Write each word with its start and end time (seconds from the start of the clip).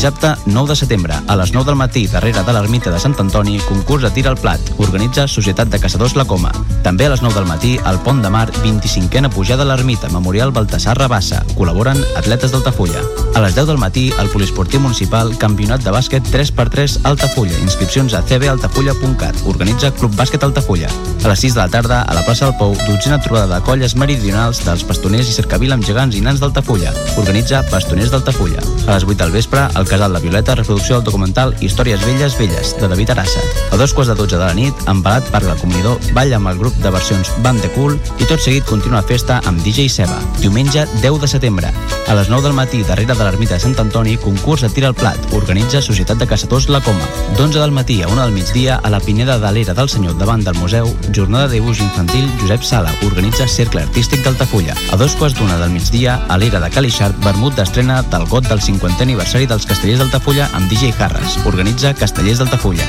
Dissabte 0.00 0.34
9 0.46 0.68
de 0.70 0.76
setembre, 0.76 1.14
a 1.28 1.34
les 1.36 1.50
9 1.52 1.66
del 1.66 1.76
matí, 1.76 2.06
darrere 2.08 2.40
de 2.40 2.52
l'ermita 2.56 2.88
de 2.88 2.96
Sant 2.98 3.18
Antoni, 3.20 3.58
concurs 3.68 4.00
de 4.00 4.08
tir 4.08 4.22
al 4.30 4.38
plat. 4.40 4.70
Organitza 4.80 5.26
Societat 5.28 5.68
de 5.68 5.76
Caçadors 5.78 6.14
La 6.16 6.24
Coma. 6.24 6.54
També 6.80 7.04
a 7.04 7.10
les 7.12 7.20
9 7.20 7.36
del 7.36 7.44
matí, 7.44 7.74
al 7.84 8.00
Pont 8.00 8.22
de 8.24 8.30
Mar, 8.32 8.46
25a 8.62 9.28
pujada 9.28 9.60
a 9.60 9.68
l'ermita, 9.68 10.08
Memorial 10.08 10.54
Baltasar 10.56 10.94
Rabassa. 10.96 11.42
Col·laboren 11.52 12.00
atletes 12.16 12.48
d'Altafulla. 12.54 13.02
A 13.36 13.42
les 13.44 13.52
10 13.54 13.68
del 13.68 13.76
matí, 13.76 14.06
al 14.16 14.30
Polisportiu 14.32 14.80
Municipal, 14.80 15.34
Campionat 15.36 15.84
de 15.84 15.92
bàsquet 15.92 16.24
3x3 16.32 17.04
Altafulla. 17.04 17.60
Inscripcions 17.60 18.16
a 18.16 18.22
cbaltafulla.cat. 18.24 19.44
Organitza 19.52 19.92
Club 19.92 20.16
Bàsquet 20.16 20.48
Altafulla. 20.48 20.88
A 21.20 21.28
les 21.28 21.44
6 21.44 21.58
de 21.58 21.60
la 21.60 21.68
tarda, 21.68 22.00
a 22.08 22.16
la 22.16 22.24
plaça 22.24 22.48
del 22.48 22.56
Pou, 22.56 22.72
dotzena 22.88 23.20
trobada 23.20 23.58
de 23.58 23.60
colles 23.68 23.98
meridionals 24.00 24.64
dels 24.64 24.86
pastoners 24.88 25.28
i 25.28 25.36
cercavila 25.36 25.76
amb 25.76 25.84
gegants 25.84 26.16
i 26.16 26.24
nans 26.24 26.40
d'Altafulla. 26.40 26.96
Organitza 27.20 27.60
Pastoners 27.68 28.08
d'Altafulla. 28.08 28.64
A 28.88 28.96
les 28.96 29.04
8 29.04 29.20
del 29.20 29.36
vespre, 29.36 29.68
al 29.68 29.89
Casal 29.90 30.12
La 30.12 30.20
Violeta, 30.20 30.54
reproducció 30.54 30.96
del 30.96 31.04
documental 31.04 31.56
Històries 31.60 32.04
velles 32.06 32.36
velles, 32.38 32.76
de 32.78 32.86
David 32.86 33.10
Arassa. 33.10 33.40
A 33.72 33.76
dos 33.76 33.92
quarts 33.92 34.12
de 34.12 34.14
12 34.14 34.38
de 34.38 34.44
la 34.44 34.54
nit, 34.54 34.84
embalat 34.86 35.26
per 35.34 35.42
la 35.42 35.56
Comunidor, 35.58 35.98
balla 36.14 36.38
amb 36.38 36.46
el 36.52 36.60
grup 36.62 36.76
de 36.78 36.92
versions 36.94 37.32
Band 37.42 37.58
de 37.60 37.70
Cool 37.74 37.98
i 38.22 38.28
tot 38.30 38.38
seguit 38.38 38.64
continua 38.68 39.02
festa 39.02 39.40
amb 39.50 39.58
DJ 39.66 39.88
Seba. 39.90 40.20
Diumenge 40.38 40.86
10 41.02 41.18
de 41.20 41.28
setembre. 41.34 41.72
A 42.06 42.14
les 42.14 42.30
9 42.30 42.46
del 42.46 42.54
matí, 42.54 42.84
darrere 42.86 43.14
de 43.14 43.24
l'ermita 43.24 43.54
de 43.54 43.64
Sant 43.64 43.74
Antoni, 43.82 44.16
concurs 44.16 44.62
de 44.62 44.70
tir 44.70 44.86
al 44.86 44.94
plat. 44.94 45.18
Organitza 45.34 45.82
Societat 45.82 46.22
de 46.22 46.26
Caçadors 46.30 46.68
La 46.70 46.80
Coma. 46.86 47.10
D'11 47.36 47.58
del 47.58 47.74
matí 47.74 48.00
a 48.02 48.08
1 48.08 48.22
del 48.22 48.34
migdia, 48.34 48.78
a 48.82 48.90
la 48.90 49.02
Pineda 49.02 49.38
de 49.42 49.52
l'Era 49.52 49.74
del 49.74 49.90
Senyor 49.90 50.16
davant 50.18 50.46
del 50.46 50.58
museu, 50.58 50.86
jornada 51.14 51.48
de 51.48 51.58
dibuix 51.58 51.82
infantil 51.82 52.30
Josep 52.40 52.62
Sala. 52.62 52.94
Organitza 53.10 53.48
Cercle 53.48 53.82
Artístic 53.82 54.22
d'Altafulla. 54.22 54.74
A 54.92 54.96
dos 54.96 55.18
quarts 55.18 55.38
d'una 55.38 55.58
del 55.58 55.74
migdia, 55.74 56.20
a 56.28 56.38
l'Era 56.38 56.62
de 56.62 56.70
Calixart, 56.70 57.18
vermut 57.26 57.58
d'estrena 57.58 58.02
del 58.02 58.26
got 58.30 58.46
del 58.46 58.62
50è 58.62 59.02
aniversari 59.06 59.50
dels 59.50 59.66
Castellers 59.80 60.02
d'Altafulla 60.02 60.46
amb 60.52 60.68
DJ 60.68 60.90
Harras. 61.00 61.38
Organitza 61.48 61.94
Castellers 61.96 62.36
d'Altafulla. 62.36 62.84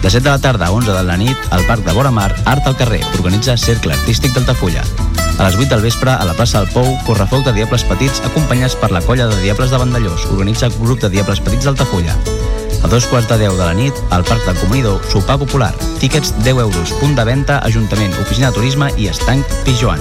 De 0.00 0.08
7 0.08 0.24
de 0.24 0.30
la 0.30 0.38
tarda 0.40 0.70
a 0.70 0.72
11 0.72 0.94
de 0.96 1.02
la 1.04 1.16
nit, 1.20 1.36
al 1.52 1.60
Parc 1.66 1.84
de 1.84 1.92
Vora 1.92 2.10
Mar, 2.10 2.30
Art 2.46 2.66
al 2.66 2.76
carrer. 2.76 3.02
Organitza 3.18 3.58
Cercle 3.60 3.92
Artístic 3.92 4.32
d'Altafulla. 4.32 4.80
A 5.36 5.44
les 5.44 5.58
8 5.60 5.68
del 5.68 5.84
vespre, 5.84 6.08
a 6.08 6.24
la 6.24 6.32
plaça 6.32 6.62
del 6.62 6.72
Pou, 6.72 6.88
correfoc 7.04 7.44
de 7.44 7.52
Diables 7.52 7.84
Petits 7.84 8.24
acompanyats 8.24 8.78
per 8.80 8.88
la 8.96 9.04
colla 9.04 9.28
de 9.28 9.36
Diables 9.44 9.76
de 9.76 9.84
Vandellós. 9.84 10.24
Organitza 10.32 10.72
Grup 10.80 11.04
de 11.04 11.12
Diables 11.12 11.44
Petits 11.44 11.68
d'Altafulla. 11.68 12.16
A 12.80 12.88
dos 12.88 13.04
quarts 13.12 13.28
de 13.28 13.36
10 13.44 13.58
de 13.60 13.66
la 13.66 13.76
nit, 13.76 14.04
al 14.08 14.24
Parc 14.24 14.48
del 14.48 14.56
Comunidor, 14.56 15.04
sopar 15.12 15.36
popular. 15.36 15.74
Tíquets 16.00 16.32
10 16.40 16.64
euros, 16.64 16.96
punt 16.96 17.12
de 17.12 17.28
venda, 17.28 17.60
Ajuntament, 17.60 18.16
Oficina 18.24 18.48
de 18.48 18.56
Turisme 18.56 18.88
i 18.96 19.12
Estanc 19.12 19.44
Pijoan. 19.66 20.00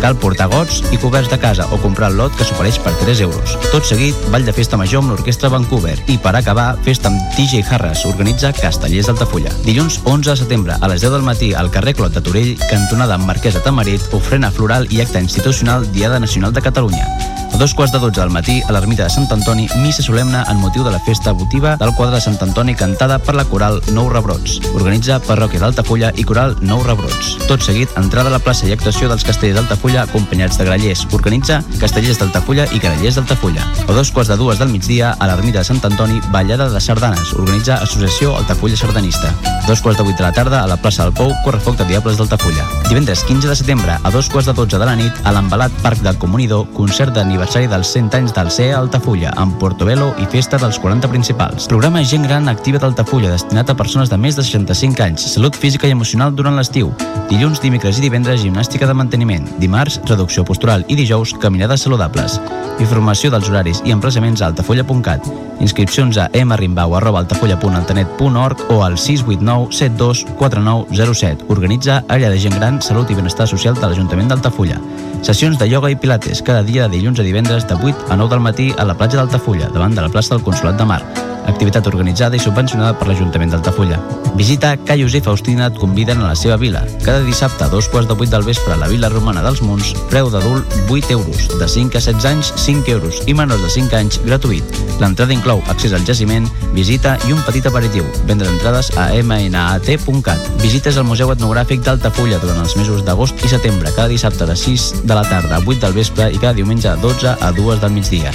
Cal 0.00 0.16
portar 0.16 0.48
gots 0.52 0.80
i 0.94 0.98
coberts 1.00 1.30
de 1.30 1.38
casa 1.40 1.66
o 1.70 1.78
comprar 1.82 2.10
el 2.10 2.18
lot 2.20 2.36
que 2.36 2.46
s'ofereix 2.46 2.78
per 2.84 2.94
3 3.02 3.20
euros. 3.26 3.56
Tot 3.70 3.86
seguit, 3.86 4.16
ball 4.32 4.46
de 4.46 4.54
festa 4.56 4.78
major 4.80 5.04
amb 5.04 5.12
l'Orquestra 5.12 5.50
Vancouver 5.52 5.96
i 6.08 6.16
per 6.18 6.34
acabar, 6.38 6.70
festa 6.86 7.10
amb 7.12 7.20
DJ 7.36 7.64
Harras 7.68 8.06
organitza 8.08 8.54
Castellers 8.56 9.10
d'Altafulla. 9.10 9.52
Dilluns 9.66 10.00
11 10.04 10.32
de 10.32 10.38
setembre 10.44 10.78
a 10.80 10.88
les 10.88 11.04
10 11.04 11.18
del 11.18 11.26
matí 11.26 11.52
al 11.54 11.70
carrer 11.74 11.94
Clot 11.98 12.16
de 12.16 12.24
Torell, 12.24 12.56
cantonada 12.70 13.18
amb 13.18 13.28
Marquès 13.28 13.58
de 13.58 13.64
Tamarit, 13.66 14.08
ofrena 14.16 14.50
floral 14.50 14.88
i 14.90 15.04
acte 15.04 15.20
institucional 15.20 15.86
Diada 15.92 16.20
Nacional 16.20 16.52
de 16.56 16.64
Catalunya. 16.64 17.39
A 17.52 17.56
dos 17.56 17.74
quarts 17.74 17.92
de 17.92 17.98
12 17.98 18.20
del 18.20 18.30
matí, 18.30 18.62
a 18.66 18.72
l'ermita 18.72 19.04
de 19.04 19.10
Sant 19.10 19.26
Antoni, 19.34 19.66
missa 19.82 20.02
solemne 20.02 20.44
en 20.48 20.56
motiu 20.56 20.84
de 20.84 20.90
la 20.94 21.00
festa 21.00 21.32
votiva 21.32 21.74
del 21.76 21.92
quadre 21.96 22.14
de 22.14 22.20
Sant 22.22 22.38
Antoni 22.40 22.74
cantada 22.74 23.18
per 23.18 23.34
la 23.34 23.44
coral 23.44 23.80
Nou 23.92 24.08
Rebrots. 24.08 24.60
Organitza 24.72 25.18
Parròquia 25.26 25.60
d'Altafulla 25.60 26.12
i 26.16 26.24
coral 26.24 26.54
Nou 26.62 26.84
Rebrots. 26.86 27.34
Tot 27.50 27.60
seguit, 27.66 27.90
entrada 28.00 28.30
a 28.30 28.34
la 28.36 28.40
plaça 28.40 28.68
i 28.68 28.72
actuació 28.72 29.10
dels 29.10 29.26
castellers 29.26 29.58
d'Altafulla 29.58 30.04
acompanyats 30.06 30.60
de 30.60 30.68
grallers. 30.68 31.02
Organitza 31.12 31.58
Castellers 31.80 32.22
d'Altafulla 32.22 32.68
i 32.72 32.80
Grallers 32.80 33.18
d'Altafulla. 33.18 33.66
A 33.82 33.98
dos 33.98 34.14
quarts 34.14 34.30
de 34.30 34.38
dues 34.40 34.62
del 34.62 34.70
migdia, 34.70 35.12
a 35.18 35.28
l'ermita 35.28 35.60
de 35.60 35.68
Sant 35.68 35.82
Antoni, 35.90 36.22
ballada 36.30 36.70
de 36.70 36.80
sardanes. 36.80 37.34
Organitza 37.34 37.80
Associació 37.82 38.36
Altafulla 38.38 38.78
Sardanista. 38.78 39.34
A 39.50 39.66
dos 39.66 39.82
quarts 39.82 39.98
de 39.98 40.06
vuit 40.06 40.16
de 40.16 40.24
la 40.24 40.32
tarda, 40.32 40.62
a 40.62 40.70
la 40.70 40.78
plaça 40.78 41.04
del 41.04 41.12
Pou, 41.18 41.34
correfoc 41.44 41.76
de 41.76 41.90
Diables 41.90 42.16
d'Altafulla. 42.16 42.64
Divendres 42.88 43.26
15 43.26 43.50
de 43.50 43.58
setembre, 43.58 43.98
a 44.00 44.10
dos 44.14 44.30
quarts 44.30 44.48
de 44.48 44.56
12 44.56 44.78
de 44.78 44.86
la 44.86 44.96
nit, 44.96 45.22
a 45.24 45.34
l'embalat 45.34 45.74
Parc 45.82 46.00
del 46.06 46.18
Comunidor, 46.18 46.68
concert 46.76 47.12
d'aniversari 47.14 47.39
dels 47.40 47.88
100 47.88 48.12
anys 48.14 48.34
del 48.36 48.50
CEA 48.52 48.76
Altafulla, 48.76 49.32
amb 49.40 49.56
Portobello 49.58 50.12
i 50.20 50.26
festa 50.28 50.58
dels 50.60 50.76
40 50.78 51.08
principals. 51.08 51.66
Programa 51.72 52.04
Gent 52.04 52.28
Gran 52.28 52.48
Activa 52.52 52.78
d'Altafulla, 52.78 53.30
destinat 53.32 53.70
a 53.70 53.74
persones 53.74 54.10
de 54.10 54.16
més 54.20 54.36
de 54.36 54.42
65 54.44 55.02
anys, 55.02 55.32
salut 55.32 55.56
física 55.56 55.86
i 55.88 55.90
emocional 55.90 56.34
durant 56.36 56.56
l'estiu. 56.58 56.92
Dilluns, 57.30 57.60
dimecres 57.62 57.98
i 57.98 58.02
divendres, 58.04 58.42
gimnàstica 58.44 58.86
de 58.86 58.94
manteniment. 58.94 59.48
Dimarts, 59.58 60.00
reducció 60.04 60.44
postural 60.44 60.84
i 60.88 60.94
dijous, 60.98 61.34
caminades 61.40 61.80
saludables. 61.86 62.40
Informació 62.78 63.30
dels 63.32 63.48
horaris 63.48 63.82
i 63.86 63.92
emplaçaments 63.96 64.42
a 64.42 64.46
altafulla.cat. 64.52 65.22
Inscripcions 65.64 66.18
a 66.20 66.28
mrimbau.altafulla.altanet.org 66.32 68.56
o 68.68 68.82
al 68.84 68.98
689 68.98 69.72
72 69.72 70.26
4907. 70.36 71.44
Organitza 71.48 72.04
Àrea 72.08 72.28
de 72.28 72.38
Gent 72.38 72.54
Gran, 72.60 72.82
Salut 72.84 73.10
i 73.10 73.14
Benestar 73.16 73.48
Social 73.48 73.74
de 73.80 73.86
l'Ajuntament 73.88 74.28
d'Altafulla. 74.28 74.76
Sessions 75.22 75.58
de 75.60 75.68
ioga 75.68 75.90
i 75.92 75.96
pilates 75.96 76.42
cada 76.42 76.62
dia 76.64 76.88
de 76.88 76.96
dilluns 76.96 77.20
a 77.20 77.26
divendres 77.26 77.68
de 77.68 77.76
8 77.76 78.08
a 78.10 78.16
9 78.16 78.34
del 78.34 78.46
matí 78.46 78.70
a 78.76 78.88
la 78.88 78.96
platja 78.96 79.20
d'Altafulla, 79.20 79.68
davant 79.74 79.94
de 79.94 80.06
la 80.06 80.12
plaça 80.12 80.34
del 80.34 80.44
Consolat 80.44 80.80
de 80.80 80.88
Mar. 80.88 81.29
Activitat 81.50 81.86
organitzada 81.90 82.38
i 82.38 82.42
subvencionada 82.42 82.94
per 82.96 83.08
l'Ajuntament 83.10 83.50
d'Altafulla. 83.52 83.98
Visita 84.38 84.72
Caius 84.86 85.16
i 85.18 85.20
Faustina 85.20 85.66
et 85.68 85.78
conviden 85.78 86.22
a 86.22 86.30
la 86.30 86.36
seva 86.38 86.56
vila. 86.56 86.84
Cada 87.04 87.24
dissabte 87.26 87.66
a 87.66 87.68
dos 87.68 87.88
quarts 87.90 88.08
de 88.08 88.16
vuit 88.16 88.30
del 88.30 88.46
vespre 88.46 88.72
a 88.72 88.78
la 88.80 88.88
Vila 88.88 89.10
Romana 89.10 89.42
dels 89.44 89.60
Munts, 89.66 89.90
preu 90.08 90.30
d'adult 90.30 90.64
8 90.88 91.10
euros. 91.16 91.48
De 91.58 91.68
5 91.68 91.98
a 91.98 92.00
16 92.00 92.28
anys, 92.30 92.52
5 92.56 92.94
euros. 92.94 93.20
I 93.26 93.34
menors 93.34 93.62
de 93.62 93.70
5 93.74 93.98
anys, 93.98 94.20
gratuït. 94.24 94.80
L'entrada 95.02 95.34
inclou 95.34 95.62
accés 95.68 95.92
al 95.96 96.06
jaciment, 96.06 96.46
visita 96.76 97.16
i 97.28 97.34
un 97.34 97.42
petit 97.48 97.66
aperitiu. 97.66 98.06
Venda 98.30 98.46
d'entrades 98.46 98.92
a 98.96 99.10
mnat.cat. 99.18 100.50
Visites 100.62 100.96
al 100.96 101.08
Museu 101.08 101.34
Etnogràfic 101.34 101.84
d'Altafulla 101.84 102.40
durant 102.40 102.62
els 102.62 102.76
mesos 102.78 103.04
d'agost 103.04 103.44
i 103.44 103.52
setembre, 103.52 103.92
cada 103.96 104.08
dissabte 104.12 104.46
de 104.46 104.56
6 104.56 104.90
de 105.02 105.14
la 105.14 105.26
tarda 105.26 105.58
a 105.58 105.64
8 105.66 105.80
del 105.86 105.98
vespre 105.98 106.30
i 106.30 106.38
cada 106.38 106.54
diumenge 106.54 106.88
de 106.88 106.96
12 107.02 107.36
a 107.36 107.52
2 107.56 107.80
del 107.82 107.96
migdia. 107.98 108.34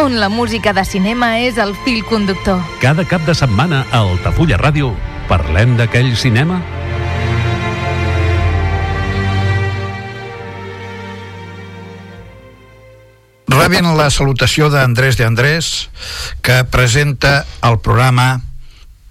On 0.00 0.14
la 0.18 0.30
música 0.32 0.72
de 0.72 0.80
cinema 0.88 1.26
és 1.44 1.58
el 1.60 1.74
fil 1.84 1.98
conductor. 2.08 2.62
Cada 2.80 3.04
cap 3.04 3.20
de 3.28 3.34
setmana 3.36 3.82
a 3.92 3.98
Altafulla 4.00 4.56
Ràdio 4.56 4.94
parlem 5.28 5.74
d'aquell 5.76 6.14
cinema 6.16 6.56
Rebent 13.50 13.90
la 13.98 14.08
salutació 14.08 14.70
d'Andrés 14.72 15.20
de 15.20 15.26
Andrés, 15.28 15.90
que 16.40 16.62
presenta 16.64 17.44
el 17.60 17.76
programa 17.84 18.40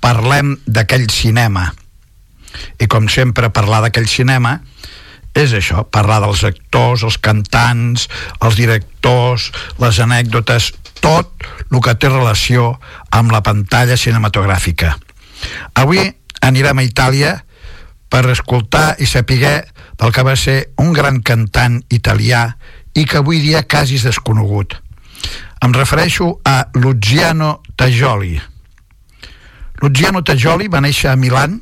Parlem 0.01 0.55
d'aquell 0.65 1.05
cinema. 1.13 1.67
I 2.81 2.89
com 2.89 3.05
sempre, 3.13 3.53
parlar 3.53 3.83
d'aquell 3.85 4.09
cinema 4.09 4.57
és 5.37 5.53
això, 5.53 5.83
parlar 5.85 6.19
dels 6.23 6.43
actors, 6.47 7.03
els 7.05 7.17
cantants, 7.21 8.07
els 8.41 8.55
directors, 8.57 9.51
les 9.79 9.99
anècdotes, 9.99 10.71
tot 10.99 11.45
el 11.71 11.81
que 11.83 11.95
té 11.95 12.09
relació 12.09 12.73
amb 13.15 13.31
la 13.31 13.43
pantalla 13.45 13.97
cinematogràfica. 13.97 14.95
Avui 15.79 16.01
anirem 16.41 16.81
a 16.81 16.85
Itàlia 16.87 17.35
per 18.09 18.25
escoltar 18.31 18.97
i 18.99 19.07
saber 19.07 19.69
del 19.99 20.11
que 20.15 20.23
va 20.25 20.35
ser 20.35 20.71
un 20.81 20.93
gran 20.93 21.21
cantant 21.21 21.79
italià 21.93 22.47
i 22.95 23.05
que 23.05 23.19
avui 23.19 23.39
dia 23.43 23.63
quasi 23.63 23.99
és 23.99 24.07
desconegut. 24.07 24.75
Em 25.61 25.73
refereixo 25.75 26.39
a 26.47 26.69
Luciano 26.73 27.61
Tajoli. 27.75 28.39
Luciano 29.83 30.23
Tajoli 30.23 30.67
va 30.67 30.81
néixer 30.81 31.11
a 31.11 31.15
Milan 31.19 31.59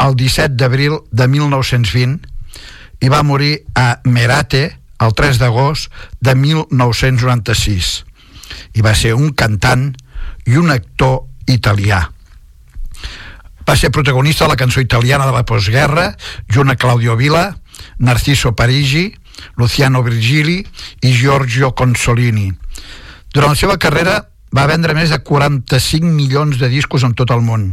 el 0.00 0.16
17 0.16 0.56
d'abril 0.56 0.98
de 1.12 1.28
1920 1.28 2.18
i 3.00 3.08
va 3.08 3.24
morir 3.24 3.64
a 3.74 4.00
Merate 4.04 4.64
el 5.00 5.16
3 5.16 5.40
d'agost 5.40 5.90
de 6.20 6.36
1996 6.36 7.92
i 8.76 8.84
va 8.84 8.94
ser 8.94 9.14
un 9.16 9.32
cantant 9.32 9.90
i 10.46 10.56
un 10.60 10.70
actor 10.72 11.22
italià 11.48 12.04
va 13.70 13.76
ser 13.76 13.92
protagonista 13.94 14.44
de 14.44 14.50
la 14.50 14.58
cançó 14.58 14.80
italiana 14.80 15.26
de 15.26 15.32
la 15.32 15.44
postguerra 15.46 16.16
junt 16.50 16.70
a 16.72 16.76
Claudio 16.76 17.14
Vila, 17.16 17.54
Narciso 17.98 18.56
Parigi, 18.56 19.14
Luciano 19.56 20.02
Virgili 20.02 20.66
i 21.00 21.12
Giorgio 21.12 21.70
Consolini. 21.78 22.50
Durant 23.30 23.54
la 23.54 23.60
seva 23.60 23.78
carrera 23.78 24.16
va 24.50 24.66
vendre 24.66 24.96
més 24.98 25.12
de 25.14 25.20
45 25.22 26.02
milions 26.02 26.58
de 26.58 26.68
discos 26.72 27.06
en 27.06 27.14
tot 27.14 27.30
el 27.30 27.44
món. 27.46 27.70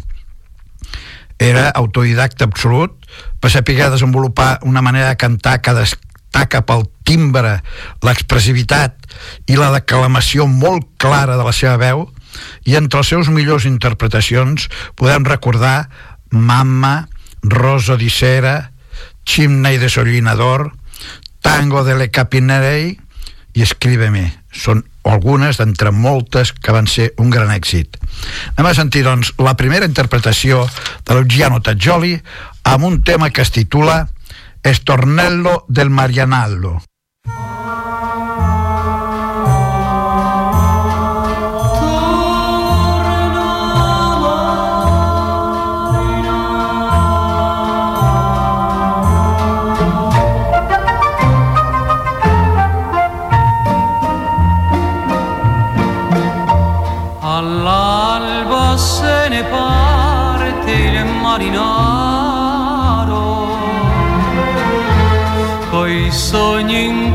Era 1.42 1.70
autodidacta 1.70 2.46
absolut, 2.46 2.94
va 3.44 3.50
saber 3.50 3.90
desenvolupar 3.90 4.60
una 4.64 4.82
manera 4.82 5.10
de 5.10 5.18
cantar 5.18 5.62
que 5.62 5.74
destaca 5.74 6.64
pel 6.66 6.88
timbre, 7.08 7.62
l'expressivitat 8.04 9.08
i 9.48 9.58
la 9.58 9.72
declamació 9.72 10.48
molt 10.48 10.88
clara 10.98 11.38
de 11.38 11.46
la 11.48 11.56
seva 11.56 11.78
veu, 11.78 12.08
i 12.66 12.76
entre 12.76 13.02
les 13.02 13.12
seus 13.14 13.30
millors 13.34 13.66
interpretacions 13.66 14.68
podem 14.96 15.26
recordar 15.26 15.90
Mamma, 16.30 17.08
Rosa 17.42 17.96
di 17.98 18.10
Sera, 18.10 18.72
Chimney 19.26 19.78
de 19.78 19.90
Sollinador, 19.90 20.74
Tango 21.42 21.84
de 21.84 21.96
le 21.96 22.10
Capinerei 22.12 22.98
i 23.56 23.64
Escríbeme. 23.64 24.28
Són 24.52 24.84
algunes 25.08 25.58
d'entre 25.60 25.94
moltes 25.96 26.52
que 26.52 26.74
van 26.76 26.88
ser 26.92 27.12
un 27.22 27.32
gran 27.32 27.52
èxit. 27.54 27.98
Anem 28.56 28.70
a 28.72 28.76
sentir, 28.76 29.06
doncs, 29.06 29.34
la 29.40 29.56
primera 29.60 29.88
interpretació 29.88 30.66
de 31.08 31.16
Luciano 31.16 31.62
Tajoli 31.64 32.18
amb 32.68 32.84
un 32.84 33.02
tema 33.02 33.30
que 33.30 33.42
es 33.42 33.52
titula 33.52 34.10
Estornello 34.62 35.64
del 35.70 35.90
Marianallo. 35.90 36.82
rồi 66.34 66.64
nhưng 66.64 67.07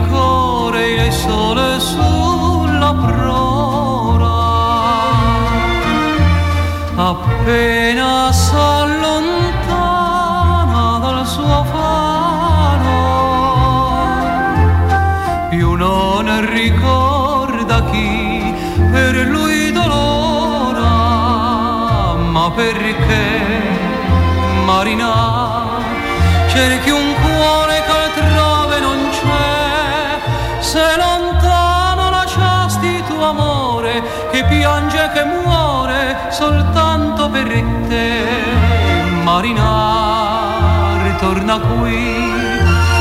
marinare, 39.43 41.17
torna 41.17 41.59
qui, 41.59 42.31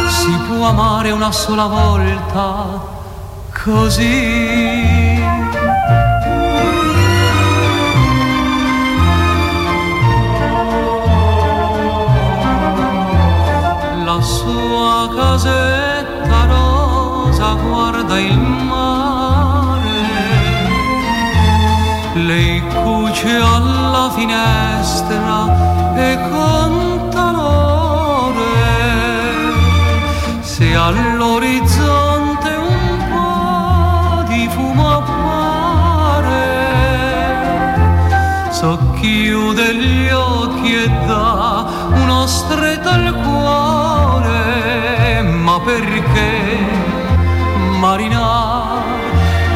si 0.07 0.31
può 0.47 0.65
amare 0.65 1.11
una 1.11 1.31
sola 1.31 1.67
volta, 1.67 2.81
così. 3.63 5.19
La 14.03 14.19
sua 14.19 15.09
casetta 15.15 16.45
rosa 16.47 17.53
guarda 17.53 18.19
il 18.19 18.39
mare, 18.39 19.89
lei 22.15 22.61
cuce 22.83 23.35
alla 23.35 24.09
finestra 24.15 25.71
e 25.95 26.30
all'orizzonte 30.91 32.49
un 32.49 32.97
po' 33.11 34.23
di 34.27 34.49
fumo 34.49 34.97
appare 34.97 36.39
socchiude 38.51 39.75
gli 39.75 40.09
occhi 40.09 40.83
e 40.83 40.89
dà 41.07 41.65
uno 41.93 42.27
stretto 42.27 42.89
al 42.89 43.15
cuore 43.23 45.21
ma 45.21 45.59
perché 45.59 46.29
marinar 47.79 48.83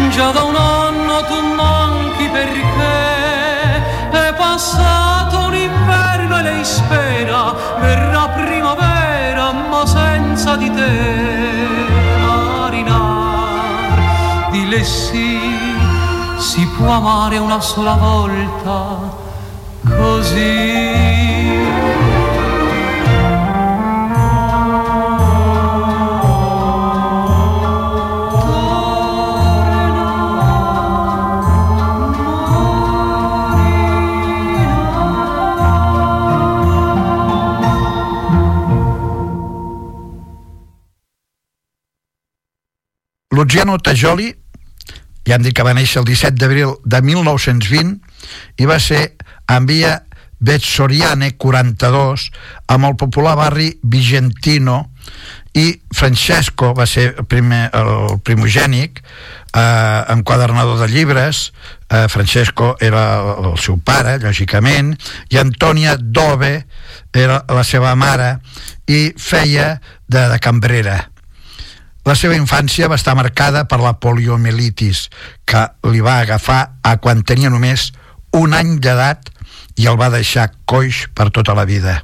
già 0.10 0.32
da 0.32 0.44
un 0.44 0.56
anno 0.56 1.24
tu 1.26 1.54
manchi 1.54 2.28
perché? 2.30 3.14
Passato 4.38 5.48
un 5.48 5.56
inverno 5.56 6.38
e 6.40 6.42
lei 6.42 6.64
spera 6.64 7.54
verrà 7.80 8.15
senza 10.36 10.58
di 10.58 10.70
te 10.70 10.92
marinar. 12.20 14.00
Di 14.52 14.68
lei 14.68 14.84
sì 14.84 15.40
si 16.38 16.68
può 16.76 16.90
amare 16.92 17.38
una 17.38 17.62
sola 17.62 17.94
volta 17.94 19.14
così 19.98 21.05
Luciano 43.36 43.78
Tajoli, 43.78 44.32
ja 45.28 45.36
hem 45.36 45.44
dit 45.44 45.56
que 45.56 45.64
va 45.66 45.76
néixer 45.76 46.00
el 46.00 46.08
17 46.08 46.40
d'abril 46.40 46.76
de 46.86 47.02
1920 47.04 47.98
i 48.62 48.68
va 48.70 48.80
ser 48.80 49.02
en 49.52 49.66
via 49.68 49.98
Betsoriane 50.46 51.34
42 51.40 52.30
amb 52.72 52.88
el 52.88 52.96
popular 53.00 53.36
barri 53.40 53.72
Vigentino 53.84 54.92
i 55.56 55.72
Francesco 55.96 56.74
va 56.76 56.86
ser 56.88 57.08
el, 57.18 57.26
primer, 57.32 57.70
el 57.74 58.20
primogènic 58.24 59.00
eh, 59.02 60.02
enquadernador 60.12 60.80
de 60.82 60.90
llibres. 60.92 61.54
Eh, 61.90 62.08
Francesco 62.12 62.76
era 62.80 63.06
el, 63.22 63.52
el 63.52 63.58
seu 63.60 63.80
pare 63.80 64.18
lògicament 64.24 64.94
i 65.32 65.40
Antònia 65.42 65.96
Dove 66.00 66.54
era 67.16 67.42
la 67.48 67.64
seva 67.64 67.96
mare 67.96 68.38
i 68.92 69.10
feia 69.18 69.76
de, 70.08 70.28
de 70.30 70.40
cambrera 70.44 71.00
la 72.06 72.16
seva 72.16 72.38
infància 72.38 72.90
va 72.92 73.00
estar 73.00 73.16
marcada 73.18 73.66
per 73.70 73.80
la 73.82 73.96
poliomielitis, 74.00 75.10
que 75.46 75.66
li 75.90 76.04
va 76.06 76.20
agafar 76.22 76.78
a 76.86 76.98
quan 77.02 77.24
tenia 77.26 77.50
només 77.50 77.92
un 78.36 78.54
any 78.54 78.78
d'edat 78.78 79.32
i 79.82 79.88
el 79.90 79.98
va 80.00 80.12
deixar 80.14 80.52
coix 80.70 81.08
per 81.16 81.32
tota 81.34 81.56
la 81.58 81.66
vida. 81.66 82.04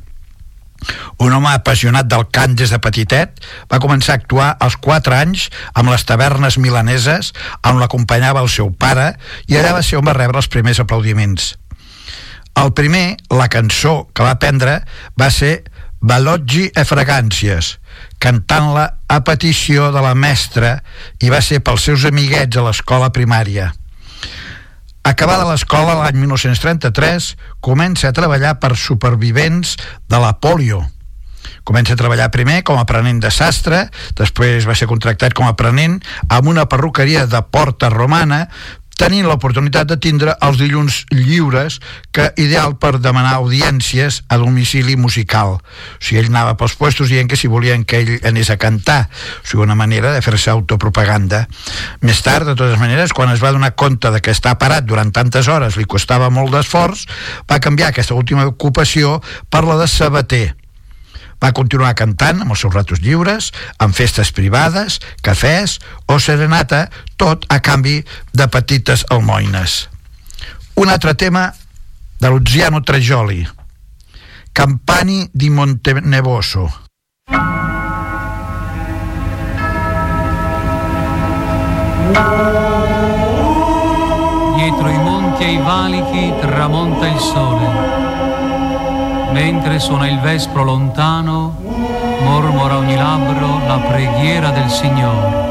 Un 1.21 1.33
home 1.33 1.51
apassionat 1.51 2.07
del 2.09 2.25
cant 2.33 2.55
des 2.57 2.71
de 2.73 2.79
petitet, 2.81 3.37
va 3.69 3.79
començar 3.83 4.15
a 4.15 4.19
actuar 4.21 4.47
als 4.57 4.79
4 4.81 5.13
anys 5.13 5.49
amb 5.77 5.93
les 5.93 6.05
tavernes 6.09 6.57
milaneses 6.57 7.29
on 7.69 7.77
l'acompanyava 7.77 8.41
el 8.41 8.49
seu 8.49 8.71
pare 8.73 9.11
i 9.45 9.59
allà 9.59 9.75
va 9.77 9.83
ser 9.85 9.99
on 9.99 10.07
va 10.09 10.17
rebre 10.17 10.41
els 10.41 10.49
primers 10.49 10.81
aplaudiments. 10.81 11.53
El 12.57 12.73
primer, 12.73 13.17
la 13.29 13.47
cançó 13.47 14.09
que 14.13 14.25
va 14.25 14.33
aprendre, 14.35 14.81
va 15.15 15.29
ser 15.31 15.61
Baloggi 16.01 16.71
e 16.73 16.83
Fragàncies, 16.89 17.75
cantant-la 18.21 18.85
a 19.09 19.19
petició 19.25 19.89
de 19.91 20.01
la 20.03 20.13
mestra 20.13 20.77
i 21.19 21.31
va 21.33 21.41
ser 21.41 21.61
pels 21.65 21.89
seus 21.89 22.05
amiguets 22.05 22.57
a 22.57 22.65
l'escola 22.67 23.09
primària. 23.13 23.71
Acabada 25.01 25.47
l'escola 25.49 25.97
l'any 25.97 26.19
1933, 26.21 27.33
comença 27.65 28.11
a 28.11 28.15
treballar 28.15 28.59
per 28.61 28.75
supervivents 28.77 29.73
de 30.07 30.19
la 30.21 30.35
polio. 30.37 30.83
Comença 31.65 31.93
a 31.93 31.97
treballar 31.97 32.29
primer 32.33 32.61
com 32.65 32.77
a 32.77 32.85
aprenent 32.85 33.19
de 33.21 33.31
sastre, 33.33 33.87
després 34.17 34.65
va 34.69 34.75
ser 34.77 34.89
contractat 34.89 35.33
com 35.37 35.45
a 35.45 35.55
aprenent 35.55 35.97
amb 36.29 36.49
una 36.53 36.67
perruqueria 36.69 37.25
de 37.29 37.41
Porta 37.49 37.89
Romana, 37.89 38.47
tenint 38.99 39.27
l'oportunitat 39.27 39.89
de 39.89 39.97
tindre 40.01 40.35
els 40.45 40.59
dilluns 40.59 41.01
lliures 41.11 41.79
que 42.13 42.29
ideal 42.41 42.75
per 42.81 42.99
demanar 43.01 43.37
audiències 43.39 44.21
a 44.29 44.37
domicili 44.41 44.95
musical. 44.95 45.57
O 45.57 46.03
sigui, 46.03 46.21
ell 46.21 46.31
anava 46.31 46.55
pels 46.59 46.75
puestos 46.79 47.09
dient 47.09 47.29
que 47.31 47.39
si 47.39 47.49
volien 47.51 47.85
que 47.85 48.01
ell 48.01 48.13
anés 48.27 48.51
a 48.53 48.59
cantar, 48.61 49.07
o 49.41 49.47
sigui, 49.47 49.63
una 49.65 49.77
manera 49.79 50.13
de 50.13 50.21
fer-se 50.21 50.53
autopropaganda. 50.53 51.45
Més 52.05 52.21
tard, 52.25 52.51
de 52.51 52.55
totes 52.55 52.79
maneres, 52.81 53.13
quan 53.17 53.33
es 53.33 53.43
va 53.43 53.53
donar 53.55 53.73
compte 53.75 54.11
de 54.11 54.21
que 54.21 54.35
estar 54.35 54.57
parat 54.61 54.85
durant 54.85 55.11
tantes 55.11 55.49
hores 55.51 55.77
li 55.79 55.89
costava 55.89 56.29
molt 56.29 56.53
d'esforç, 56.53 57.07
va 57.49 57.61
canviar 57.63 57.91
aquesta 57.91 58.17
última 58.17 58.45
ocupació 58.49 59.19
per 59.49 59.65
la 59.65 59.79
de 59.81 59.89
sabater 59.89 60.47
va 61.41 61.51
continuar 61.57 61.95
cantant 61.97 62.43
amb 62.43 62.53
els 62.53 62.61
seus 62.61 62.73
ratos 62.73 63.01
lliures, 63.01 63.49
en 63.81 63.95
festes 63.97 64.31
privades, 64.31 64.99
cafès 65.25 65.79
o 66.07 66.19
serenata, 66.21 66.85
tot 67.17 67.47
a 67.49 67.59
canvi 67.65 67.99
de 68.33 68.47
petites 68.47 69.05
almoines. 69.09 69.87
Un 70.77 70.93
altre 70.93 71.15
tema 71.15 71.49
de 72.21 72.29
Luciano 72.29 72.81
Trajoli, 72.85 73.41
Campani 74.53 75.27
di 75.33 75.49
Montenevoso. 75.49 76.69
Dietro 84.55 84.89
i 84.89 84.97
monti 84.97 85.43
e 85.43 85.53
i 85.53 85.57
valichi 85.57 86.33
tramonta 86.41 87.07
il 87.07 87.19
sole 87.19 88.10
mentre 89.31 89.79
suona 89.79 90.07
il 90.07 90.19
vespro 90.19 90.63
lontano, 90.63 91.55
mormora 92.23 92.77
ogni 92.77 92.95
labbro 92.95 93.59
la 93.65 93.79
preghiera 93.79 94.49
del 94.51 94.69
Signore. 94.69 95.49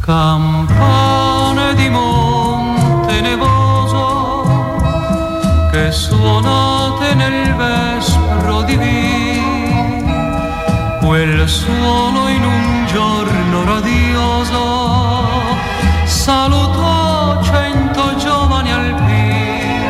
Campane 0.00 1.74
di 1.74 1.88
monte 1.88 3.20
nevoso 3.20 4.44
che 5.70 5.92
suonate 5.92 7.14
nel 7.14 7.54
vespro 7.54 8.62
divino, 8.62 10.08
quel 11.00 11.48
suono 11.48 12.28
in 12.28 12.44
un 12.44 12.86
giorno 12.86 13.64
radioso 13.64 14.79
salutò 16.20 17.42
cento 17.42 18.14
giovani 18.16 18.70
alpini, 18.70 19.80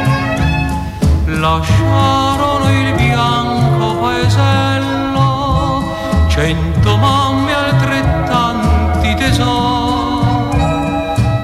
lasciarono 1.40 2.70
il 2.70 2.94
bianco 2.94 3.96
paesello, 3.96 5.82
cento 6.28 6.96
mamme 6.96 7.52
altrettanti 7.52 9.14
tesori, 9.16 10.54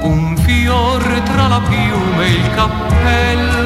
un 0.03 0.37
fiore 0.37 1.21
tra 1.25 1.49
la 1.49 1.61
piuma 1.69 2.23
e 2.23 2.31
il 2.31 2.51
cappello 2.55 3.66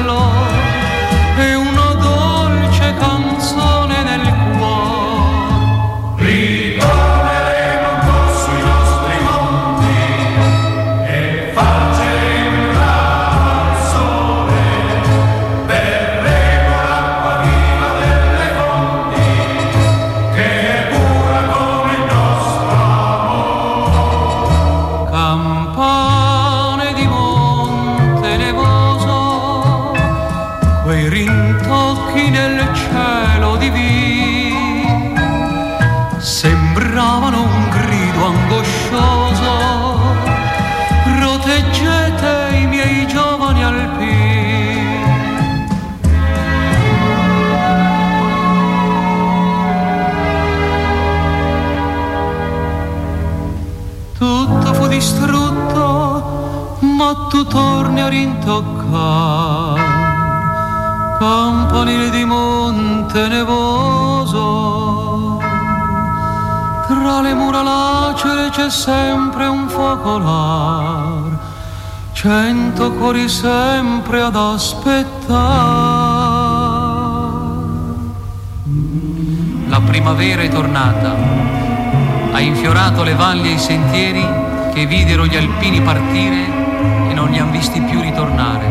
torni 58.11 58.17
a 58.17 58.19
rintoccare. 58.19 59.99
Campanile 61.17 62.09
di 62.09 62.25
monte 62.25 63.27
nevoso, 63.27 64.39
tra 66.87 67.21
le 67.21 67.33
mura 67.33 67.61
lacere 67.61 68.49
c'è 68.49 68.69
sempre 68.69 69.45
un 69.47 69.69
focolar, 69.69 71.37
cento 72.13 72.91
cuori 72.93 73.29
sempre 73.29 74.21
ad 74.21 74.35
aspettare. 74.35 75.29
La 79.67 79.79
primavera 79.79 80.41
è 80.41 80.49
tornata 80.49 81.49
ha 82.33 82.39
infiorato 82.39 83.03
le 83.03 83.13
valli 83.13 83.49
e 83.49 83.53
i 83.53 83.59
sentieri 83.59 84.25
che 84.73 84.85
videro 84.85 85.25
gli 85.25 85.35
alpini 85.35 85.81
partire 85.81 86.60
e 87.09 87.13
non 87.13 87.29
li 87.29 87.39
han 87.39 87.51
visti 87.51 87.81
più 87.81 88.01
ritornare. 88.01 88.67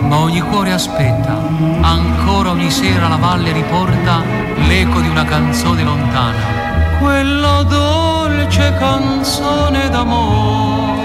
Ma 0.00 0.18
ogni 0.18 0.40
cuore 0.40 0.72
aspetta, 0.72 1.36
ancora 1.80 2.50
ogni 2.50 2.70
sera 2.70 3.08
la 3.08 3.16
valle 3.16 3.52
riporta 3.52 4.22
l'eco 4.66 5.00
di 5.00 5.08
una 5.08 5.24
canzone 5.24 5.82
lontana. 5.82 6.98
Quella 6.98 7.62
dolce 7.62 8.74
canzone 8.78 9.88
d'amore. 9.88 11.04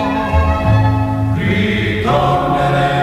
Ritorneremo 1.36 3.01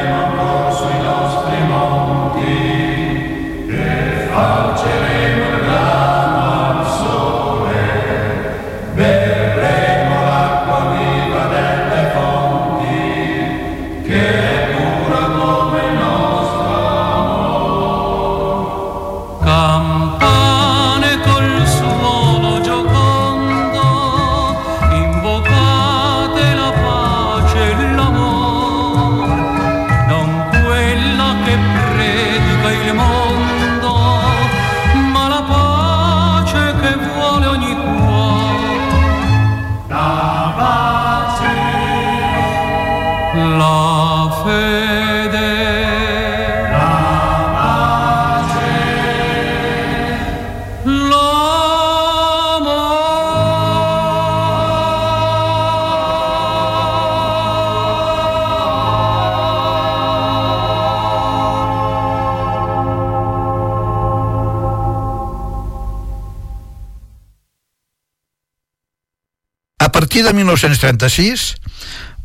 partir 70.18 70.32
de 70.32 70.36
1936 70.36 71.42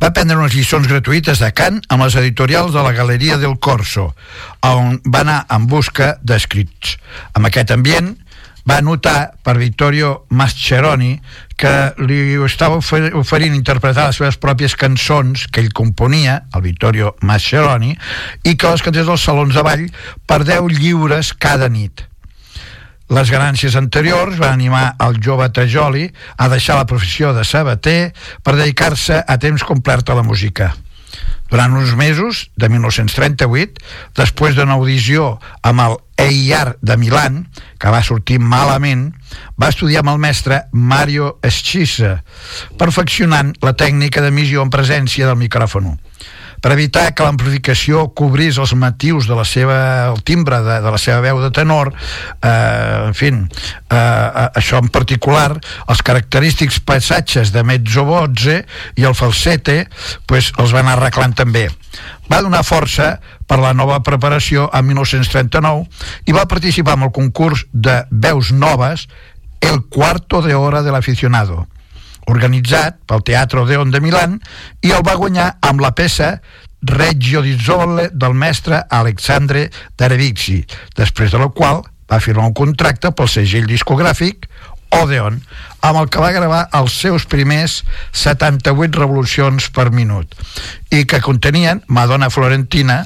va 0.02 0.10
prendre 0.16 0.34
unes 0.40 0.56
lliçons 0.56 0.88
gratuïtes 0.90 1.38
de 1.38 1.50
cant 1.54 1.76
amb 1.94 2.02
les 2.02 2.16
editorials 2.18 2.74
de 2.74 2.82
la 2.82 2.94
Galeria 2.98 3.36
del 3.38 3.60
Corso, 3.62 4.08
on 4.66 4.96
va 5.06 5.20
anar 5.22 5.44
en 5.54 5.68
busca 5.70 6.16
d'escrits. 6.26 6.96
Amb 7.38 7.46
aquest 7.46 7.70
ambient 7.76 8.16
va 8.66 8.80
notar 8.82 9.36
per 9.46 9.60
Vittorio 9.60 10.24
Mascheroni 10.34 11.20
que 11.54 11.74
li 12.02 12.34
estava 12.48 12.80
oferint 13.22 13.54
interpretar 13.54 14.08
les 14.10 14.18
seves 14.18 14.40
pròpies 14.42 14.74
cançons 14.74 15.46
que 15.54 15.62
ell 15.62 15.70
componia, 15.70 16.48
el 16.56 16.66
Vittorio 16.66 17.14
Mascheroni, 17.22 17.94
i 18.42 18.56
que 18.58 18.74
les 18.74 18.82
cantés 18.82 19.06
als 19.06 19.30
salons 19.30 19.54
de 19.54 19.62
ball 19.70 19.86
per 20.26 20.42
10 20.50 20.82
lliures 20.82 21.36
cada 21.38 21.70
nit. 21.70 22.08
Les 23.12 23.30
ganàncies 23.30 23.76
anteriors 23.76 24.38
van 24.40 24.56
animar 24.56 24.94
el 25.04 25.20
jove 25.24 25.50
Tajoli 25.52 26.08
a 26.38 26.48
deixar 26.50 26.78
la 26.80 26.88
professió 26.88 27.34
de 27.36 27.44
sabater 27.44 28.14
per 28.44 28.56
dedicar-se 28.56 29.20
a 29.28 29.38
temps 29.38 29.66
complet 29.68 30.10
a 30.10 30.16
la 30.16 30.24
música. 30.24 30.72
Durant 31.52 31.76
uns 31.78 31.92
mesos, 31.94 32.48
de 32.58 32.70
1938, 32.72 33.84
després 34.18 34.56
d'una 34.56 34.80
audició 34.80 35.36
amb 35.62 35.84
el 35.84 35.98
EIR 36.24 36.78
de 36.82 36.98
Milan, 36.98 37.44
que 37.78 37.92
va 37.94 38.02
sortir 38.02 38.40
malament, 38.40 39.12
va 39.62 39.70
estudiar 39.70 40.02
amb 40.02 40.16
el 40.16 40.24
mestre 40.24 40.64
Mario 40.72 41.36
Schissa, 41.46 42.24
perfeccionant 42.80 43.54
la 43.62 43.76
tècnica 43.78 44.24
d'emissió 44.24 44.64
en 44.64 44.74
presència 44.74 45.30
del 45.30 45.38
micròfon 45.44 45.92
per 46.64 46.72
evitar 46.78 47.10
que 47.12 47.26
l'amplificació 47.26 48.06
cobrís 48.16 48.56
els 48.62 48.72
matius 48.80 49.28
de 49.28 49.36
la 49.36 49.44
seva, 49.44 49.76
el 50.14 50.22
timbre 50.24 50.62
de, 50.64 50.78
de 50.86 50.94
la 50.94 51.00
seva 51.02 51.20
veu 51.26 51.42
de 51.44 51.50
tenor, 51.52 51.92
eh, 51.92 53.10
en 53.10 53.18
fi, 53.20 53.34
eh, 53.34 53.98
eh, 53.98 54.46
això 54.62 54.80
en 54.80 54.88
particular, 54.88 55.58
els 55.92 56.04
característics 56.08 56.80
passatges 56.88 57.52
de 57.52 57.66
mezzo 57.68 58.06
voce 58.08 58.62
i 58.96 59.04
el 59.04 59.18
falsete, 59.20 59.90
pues, 60.26 60.54
els 60.56 60.72
van 60.72 60.88
arreglant 60.88 61.36
també. 61.36 61.68
Va 62.32 62.40
donar 62.42 62.64
força 62.64 63.18
per 63.44 63.60
la 63.60 63.74
nova 63.76 64.00
preparació 64.08 64.70
en 64.72 64.88
1939 64.88 66.32
i 66.32 66.34
va 66.34 66.48
participar 66.48 66.96
en 66.96 67.10
el 67.10 67.14
concurs 67.14 67.68
de 67.74 68.06
veus 68.10 68.56
noves 68.56 69.10
El 69.64 69.80
cuarto 69.88 70.42
de 70.42 70.56
hora 70.56 70.82
del 70.84 70.96
aficionado 70.96 71.68
organitzat 72.32 73.00
pel 73.08 73.24
Teatro 73.26 73.66
Deon 73.68 73.92
de 73.92 74.02
Milan 74.04 74.38
i 74.82 74.94
el 74.96 75.04
va 75.06 75.18
guanyar 75.20 75.56
amb 75.62 75.84
la 75.84 75.94
peça 75.96 76.38
Reggio 76.84 77.42
di 77.42 77.56
Zolle 77.56 78.10
del 78.12 78.36
mestre 78.36 78.82
Alexandre 78.90 79.70
Darevici, 79.98 80.62
després 80.96 81.32
de 81.32 81.40
la 81.40 81.50
qual 81.50 81.84
va 82.12 82.20
firmar 82.20 82.50
un 82.50 82.56
contracte 82.58 83.14
pel 83.16 83.32
segell 83.32 83.68
discogràfic 83.70 84.50
Odeon, 84.94 85.40
amb 85.82 86.00
el 86.00 86.10
que 86.12 86.22
va 86.22 86.34
gravar 86.36 86.68
els 86.78 86.94
seus 87.02 87.26
primers 87.26 87.80
78 88.12 89.00
revolucions 89.00 89.70
per 89.74 89.90
minut 89.92 90.36
i 90.94 91.06
que 91.10 91.24
contenien 91.24 91.82
Madonna 91.88 92.30
Florentina 92.30 93.02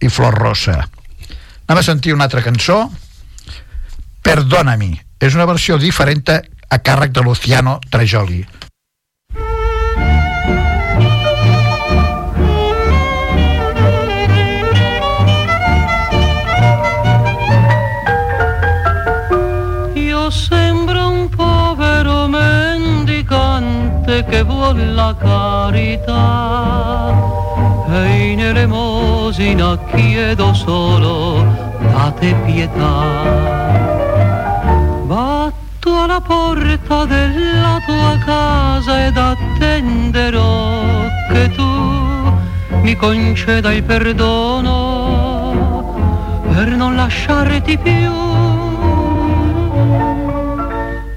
i 0.00 0.10
Flor 0.10 0.34
Rosa. 0.34 0.80
Anem 1.68 1.82
a 1.82 1.86
sentir 1.86 2.14
una 2.16 2.26
altra 2.26 2.42
cançó, 2.42 2.88
Perdonami. 4.22 4.92
És 5.20 5.34
una 5.34 5.46
versió 5.48 5.78
diferent 5.78 6.24
a 6.30 6.78
càrrec 6.84 7.14
de 7.14 7.22
Luciano 7.26 7.78
Trajoli. 7.90 8.42
Che 24.38 24.44
vuol 24.44 24.94
la 24.94 25.14
carità. 25.18 26.16
E 27.90 28.30
in 28.32 28.40
elemosina 28.40 29.76
chiedo 29.92 30.54
solo 30.54 31.44
date 31.92 32.34
pietà. 32.46 32.92
Batto 35.06 36.02
alla 36.02 36.20
porta 36.20 37.04
della 37.04 37.78
tua 37.84 38.16
casa 38.24 39.06
ed 39.06 39.16
attenderò 39.16 40.82
che 41.32 41.50
tu 41.56 41.70
mi 42.82 42.94
conceda 42.94 43.72
il 43.72 43.82
perdono 43.82 44.76
per 46.52 46.68
non 46.68 46.94
lasciarti 46.94 47.76
più. 47.78 48.12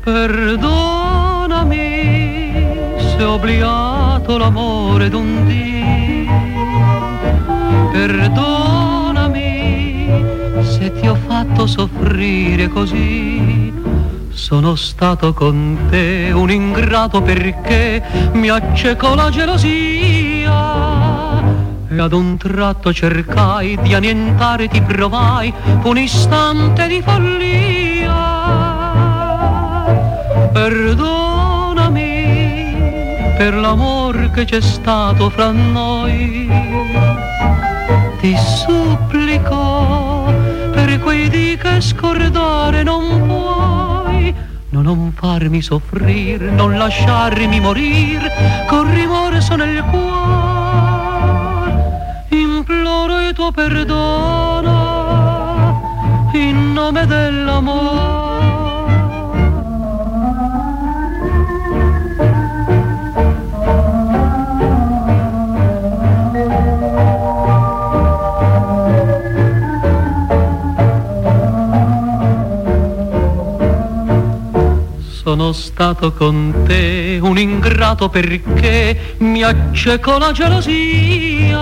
Perdonami 0.04 1.01
se 3.22 3.28
ho 3.28 3.34
obliato 3.34 4.36
l'amore 4.40 5.08
d'un 5.08 5.46
dì. 5.46 6.28
Perdonami 7.92 9.44
se 10.64 10.92
ti 10.94 11.06
ho 11.06 11.14
fatto 11.28 11.68
soffrire 11.68 12.68
così. 12.68 13.72
Sono 14.32 14.74
stato 14.76 15.34
con 15.34 15.78
te 15.92 16.32
un 16.34 16.50
ingrato 16.50 17.22
perché 17.22 18.02
mi 18.34 18.50
accecò 18.50 19.14
la 19.14 19.30
gelosia. 19.30 20.80
E 21.90 22.00
ad 22.00 22.14
un 22.14 22.38
tratto 22.38 22.92
cercai 22.92 23.78
di 23.84 23.94
annientare, 23.94 24.68
ti 24.68 24.82
provai 24.82 25.54
un 25.84 25.96
istante 25.96 26.88
di 26.88 27.00
follia. 27.04 28.16
Perdonami 30.52 31.31
per 33.42 33.56
l'amor 33.56 34.30
che 34.30 34.46
c'è 34.46 34.62
stato 34.62 35.32
fra 35.32 35.50
noi. 35.50 36.48
Ti 38.20 38.38
supplico 38.38 40.32
per 40.72 41.00
quei 41.00 41.28
dì 41.28 41.58
che 41.58 41.82
scordare 41.82 42.84
non 42.84 43.26
puoi, 43.26 44.32
no, 44.70 44.82
non 44.84 45.12
farmi 45.16 45.60
soffrire, 45.60 46.52
non 46.52 46.78
lasciarmi 46.78 47.60
morire 47.60 48.32
con 48.68 48.94
rimorso 48.94 49.56
nel 49.56 49.84
cuore. 49.90 51.72
Imploro 52.30 53.22
il 53.22 53.34
tuo 53.34 53.52
perdono 53.52 54.70
in 56.34 56.74
nome 56.74 57.08
dell'amore. 57.08 58.41
Sono 75.32 75.54
stato 75.54 76.12
con 76.12 76.64
te 76.68 77.18
un 77.22 77.38
ingrato 77.38 78.10
perché 78.10 79.16
mi 79.20 79.42
accecò 79.42 80.18
la 80.18 80.34
gelosia. 80.34 81.62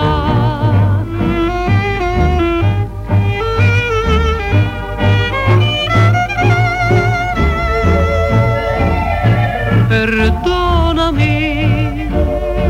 Perdonami 9.86 11.28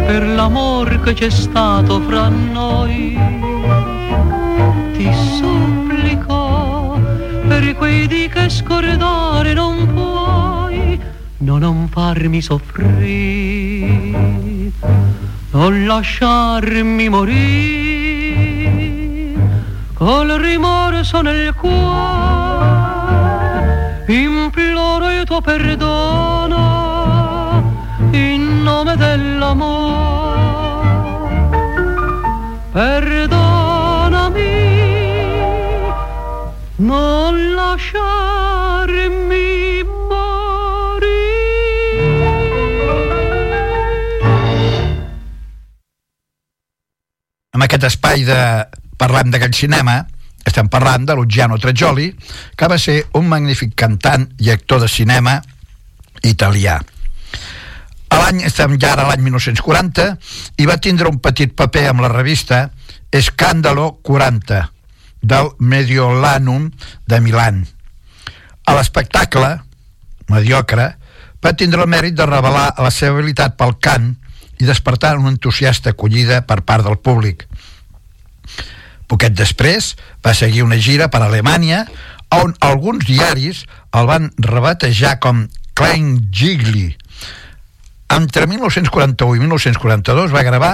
per 0.05 0.27
l'amor 0.27 1.01
che 1.01 1.15
c'è 1.15 1.31
stato 1.31 1.99
fra 2.01 2.29
noi. 2.29 3.19
Ti 4.93 5.11
supplico 5.39 7.01
per 7.49 7.75
quei 7.75 8.07
di 8.07 8.29
che 8.29 8.51
scordare 8.51 9.55
non 9.55 9.87
puoi 9.87 10.00
non 11.61 11.89
farmi 11.89 12.41
soffrire, 12.41 14.17
non 15.51 15.85
lasciarmi 15.85 17.11
morire, 17.11 18.79
col 19.93 20.31
rimorso 20.41 21.21
nel 21.21 21.53
cuore, 21.55 21.77
imploro 24.07 25.11
il 25.11 25.25
tuo 25.25 25.43
perdono 25.43 26.57
in 28.13 28.63
nome 28.63 28.97
dell'amore. 28.97 30.39
Perdonami, 32.73 34.49
non 36.77 37.53
lasciarmi 37.55 38.80
amb 47.61 47.67
aquest 47.67 47.83
espai 47.91 48.23
de 48.25 48.37
parlem 48.97 49.29
d'aquest 49.29 49.59
cinema 49.59 49.99
estem 50.49 50.71
parlant 50.73 51.03
de 51.05 51.13
Luciano 51.13 51.59
Trajoli 51.61 52.07
que 52.57 52.69
va 52.73 52.79
ser 52.81 53.03
un 53.21 53.27
magnífic 53.29 53.75
cantant 53.77 54.23
i 54.41 54.49
actor 54.49 54.81
de 54.81 54.89
cinema 54.89 55.35
italià 56.25 56.79
a 56.81 58.21
l'any, 58.23 58.41
estem 58.49 58.79
ja 58.81 58.95
ara 58.95 59.05
l'any 59.11 59.21
1940 59.27 60.07
i 60.57 60.69
va 60.71 60.79
tindre 60.81 61.13
un 61.13 61.19
petit 61.21 61.53
paper 61.53 61.85
amb 61.91 62.01
la 62.07 62.09
revista 62.15 62.63
Escàndalo 63.13 63.91
40 64.09 64.63
del 65.21 65.53
Mediolanum 65.61 66.71
de 67.05 67.21
Milan 67.21 67.61
A 68.65 68.79
l'espectacle, 68.79 69.53
mediocre, 70.33 70.95
va 71.45 71.53
tindre 71.53 71.85
el 71.85 71.93
mèrit 71.93 72.17
de 72.17 72.25
revelar 72.25 72.71
la 72.81 72.89
seva 72.89 73.19
habilitat 73.19 73.61
pel 73.61 73.77
cant 73.85 74.15
i 74.61 74.69
despertar 74.69 75.19
una 75.19 75.33
entusiasta 75.33 75.93
acollida 75.93 76.43
per 76.47 76.61
part 76.69 76.85
del 76.85 76.99
públic. 77.01 77.50
Poquet 79.11 79.35
després 79.35 79.97
va 80.23 80.37
seguir 80.39 80.63
una 80.63 80.79
gira 80.79 81.11
per 81.11 81.25
Alemanya 81.27 81.85
on 82.31 82.55
alguns 82.63 83.09
diaris 83.09 83.65
el 83.99 84.07
van 84.07 84.31
rebatejar 84.39 85.19
com 85.19 85.49
Klein 85.75 86.29
Gigli. 86.31 86.93
Entre 88.11 88.47
1941 88.51 89.37
i 89.39 89.43
1942 89.43 90.35
va 90.35 90.43
gravar 90.47 90.71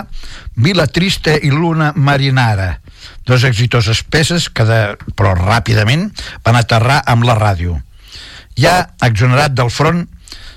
Vila 0.57 0.87
Triste 0.89 1.37
i 1.45 1.51
Luna 1.53 1.93
Marinara, 1.97 2.81
dos 3.29 3.45
exitoses 3.45 4.03
peces 4.03 4.49
que, 4.49 4.65
de, 4.65 4.81
però 5.17 5.35
ràpidament, 5.37 6.09
van 6.45 6.57
aterrar 6.57 7.03
amb 7.05 7.29
la 7.29 7.37
ràdio. 7.37 7.77
Ja 8.57 8.97
exonerat 9.05 9.57
del 9.57 9.73
front, 9.73 10.07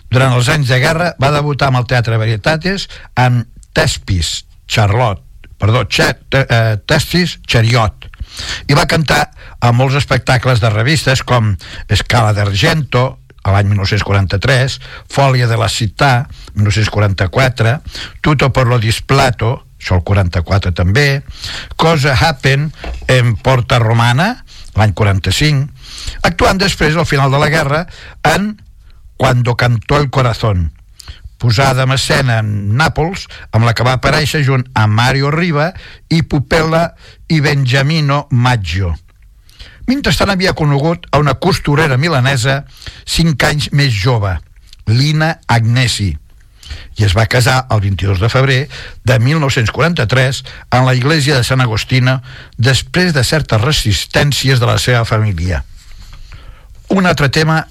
durant 0.09 0.35
els 0.35 0.47
anys 0.51 0.71
de 0.71 0.79
guerra 0.79 1.13
va 1.19 1.33
debutar 1.35 1.67
amb 1.69 1.83
el 1.83 1.87
Teatre 1.87 2.19
Varietates 2.19 2.87
amb 3.15 3.43
Tespis, 3.75 4.45
Charlotte, 4.67 5.28
perdó, 5.59 5.85
Ch 5.85 6.07
eh, 6.31 6.77
Tespis, 6.87 7.39
Chariot, 7.45 8.09
i 8.69 8.77
va 8.77 8.87
cantar 8.89 9.29
a 9.59 9.71
molts 9.75 9.97
espectacles 9.99 10.61
de 10.63 10.71
revistes 10.71 11.23
com 11.27 11.55
Escala 11.91 12.33
d'Argento, 12.33 13.19
a 13.43 13.53
l'any 13.55 13.69
1943, 13.71 14.79
Fòlia 15.11 15.47
de 15.47 15.57
la 15.59 15.69
Città, 15.71 16.27
1944, 16.55 17.79
Tutto 18.21 18.51
por 18.53 18.67
lo 18.67 18.79
displato, 18.79 19.65
això 19.79 19.99
el 19.99 20.03
44 20.03 20.73
també, 20.75 21.23
Cosa 21.75 22.15
Happen 22.15 22.71
en 23.07 23.35
Porta 23.39 23.79
Romana, 23.79 24.31
l'any 24.75 24.93
45, 24.95 25.67
actuant 26.27 26.59
després, 26.59 26.95
al 26.95 27.07
final 27.09 27.31
de 27.31 27.39
la 27.41 27.51
guerra, 27.51 27.85
en 28.23 28.57
Cuando 29.19 29.57
cantó 29.57 29.97
el 29.97 30.09
corazón, 30.09 30.71
posada 31.39 31.87
en 31.87 31.95
escena 31.95 32.39
en 32.43 32.75
Nàpols, 32.77 33.25
amb 33.55 33.65
la 33.65 33.73
que 33.73 33.85
va 33.87 33.95
aparèixer 33.97 34.43
junt 34.45 34.67
a 34.75 34.85
Mario 34.91 35.31
Riva 35.33 35.71
i 36.11 36.21
Pupella 36.21 36.91
i 37.31 37.39
Benjamino 37.41 38.27
Maggio. 38.31 38.93
Mentrestant 39.89 40.29
havia 40.29 40.53
conegut 40.53 41.07
a 41.09 41.17
una 41.17 41.39
costurera 41.41 41.97
milanesa 41.97 42.61
cinc 43.09 43.43
anys 43.47 43.71
més 43.73 43.95
jove, 43.95 44.35
Lina 44.85 45.39
Agnesi, 45.47 46.11
i 46.99 47.05
es 47.07 47.15
va 47.17 47.25
casar 47.31 47.63
el 47.73 47.81
22 47.81 48.19
de 48.21 48.29
febrer 48.29 48.59
de 49.07 49.17
1943 49.23 50.43
en 50.75 50.85
la 50.85 50.93
iglesia 50.93 51.39
de 51.39 51.47
Sant 51.47 51.63
Agostina 51.63 52.19
després 52.57 53.15
de 53.15 53.23
certes 53.23 53.61
resistències 53.63 54.59
de 54.59 54.69
la 54.69 54.77
seva 54.77 55.05
família. 55.09 55.63
Un 56.89 57.09
altre 57.09 57.29
tema 57.33 57.63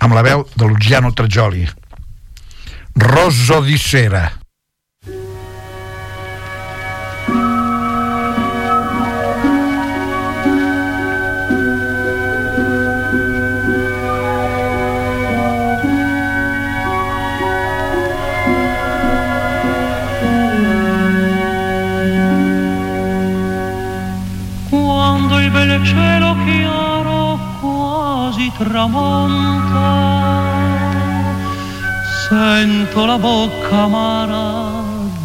amb 0.00 0.16
la 0.16 0.24
veu 0.24 0.46
de 0.54 0.68
Luciano 0.68 1.12
Trajoli. 1.12 1.66
Rosso 2.94 3.60
di 3.60 3.76
sera. 3.78 4.39
Sento 32.30 33.06
la 33.06 33.18
bocca 33.18 33.76
amara 33.88 34.84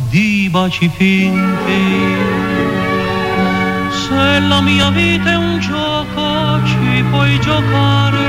di 0.09 0.49
baci 0.49 0.89
finti. 0.89 1.83
Se 4.01 4.39
la 4.39 4.59
mia 4.61 4.89
vita 4.89 5.29
è 5.29 5.35
un 5.35 5.59
gioco 5.59 6.25
ci 6.65 7.03
puoi 7.11 7.39
giocare, 7.41 8.27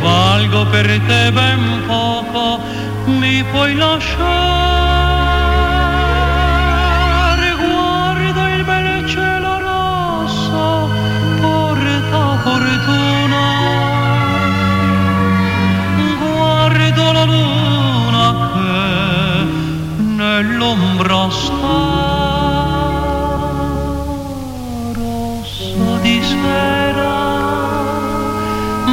valgo 0.00 0.64
per 0.72 0.86
te 1.06 1.30
ben 1.30 1.82
poco, 1.86 2.58
mi 3.04 3.44
puoi 3.50 3.74
lasciare, 3.74 4.77
sta, 21.08 21.54
rosso 24.92 25.96
di 26.02 26.20
sera, 26.22 27.16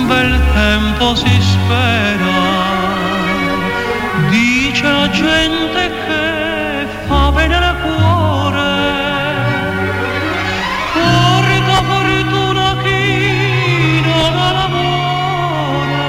bel 0.07 0.41
tempo 0.53 1.13
si 1.13 1.41
spera, 1.41 2.39
dice 4.29 4.83
la 4.89 5.09
gente 5.09 5.89
che 6.07 6.87
fa 7.07 7.31
bene 7.31 7.55
al 7.55 7.75
cuore, 7.81 8.73
porta 10.93 11.77
fortuna 11.83 12.77
chi 12.81 14.01
non 14.05 14.37
ha 14.37 14.51
l'amore, 14.53 15.99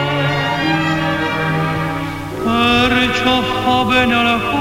perciò 2.89 3.43
fa 3.43 3.85
bene 3.85 4.15
al 4.15 4.41
cuore, 4.41 4.56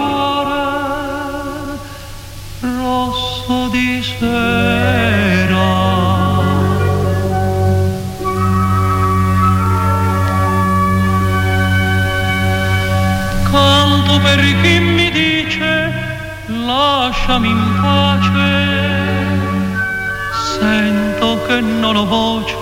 che 21.56 21.62
non 21.62 21.96
ho 21.96 22.06
voce 22.06 22.58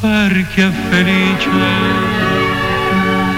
per 0.00 0.46
chi 0.52 0.60
è 0.62 0.70
felice. 0.88 1.50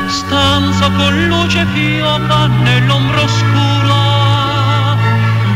Stanza 0.07 0.89
con 0.97 1.27
luce 1.27 1.67
fioca 1.73 2.47
nell'ombra 2.47 3.23
oscura. 3.23 4.95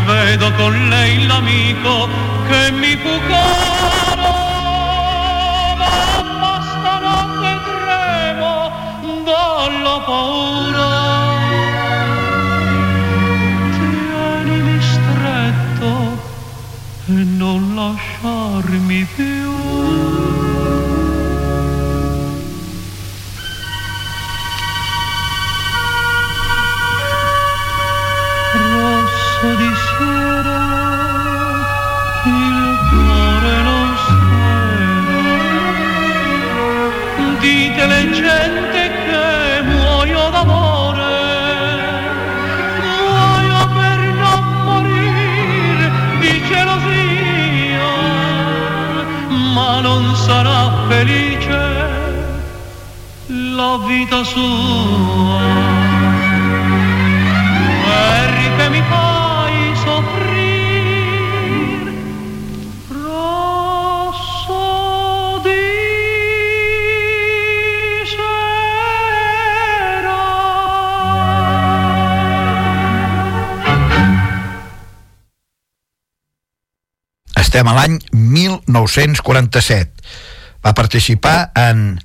Vedo 0.07 0.51
con 0.55 0.89
lei 0.89 1.25
l'amico 1.27 2.09
che 2.49 2.73
mi 2.73 2.97
fu 2.97 3.13
caro. 3.29 4.33
Mamma 5.83 6.55
stanotte 6.69 7.51
tremo 7.65 8.71
dalla 9.25 9.99
paura 10.05 10.60
escuchar 18.23 18.71
mi 18.81 19.05
Dios. 19.17 20.20
Vita 53.91 54.23
sua 54.23 55.43
perché 57.87 58.69
mi 58.71 58.83
fai 58.89 59.75
soffrire 59.83 61.93
rosso 63.03 64.63
di 65.43 65.51
sera. 68.07 70.23
Estem 77.35 77.67
a 77.67 77.73
l'any 77.73 77.99
1947. 78.13 79.91
va 80.61 80.73
participar 80.73 81.51
en 81.57 82.01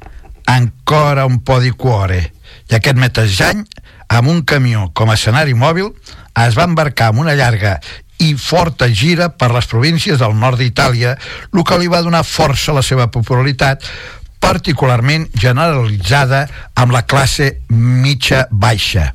Ancora 0.46 1.26
un 1.26 1.40
po' 1.44 1.60
di 1.60 1.72
cuore 1.72 2.22
i 2.70 2.76
aquest 2.78 2.98
mateix 3.02 3.40
any, 3.46 3.64
amb 4.14 4.30
un 4.30 4.44
camió 4.46 4.90
com 4.94 5.10
a 5.10 5.16
escenari 5.18 5.56
mòbil, 5.58 5.90
es 6.46 6.58
va 6.58 6.68
embarcar 6.70 7.12
en 7.14 7.24
una 7.24 7.36
llarga 7.38 7.80
i 8.22 8.34
forta 8.40 8.88
gira 8.88 9.30
per 9.36 9.52
les 9.52 9.68
províncies 9.68 10.20
del 10.22 10.36
nord 10.40 10.62
d'Itàlia, 10.62 11.16
el 11.54 11.66
que 11.68 11.80
li 11.80 11.90
va 11.92 12.04
donar 12.06 12.24
força 12.24 12.72
a 12.72 12.80
la 12.80 12.86
seva 12.86 13.10
popularitat, 13.12 13.84
particularment 14.40 15.28
generalitzada 15.34 16.46
amb 16.78 16.94
la 16.94 17.04
classe 17.10 17.52
mitja-baixa. 17.70 19.12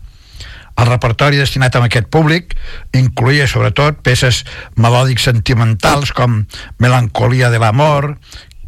El 0.81 0.89
repertori 0.89 1.37
destinat 1.37 1.77
a 1.77 1.83
aquest 1.85 2.09
públic 2.13 2.55
incluïa 2.97 3.49
sobretot 3.51 4.01
peces 4.05 4.45
melòdics 4.81 5.27
sentimentals 5.29 6.15
com 6.17 6.45
Melancolia 6.81 7.51
de 7.53 7.61
l'amor, 7.61 8.15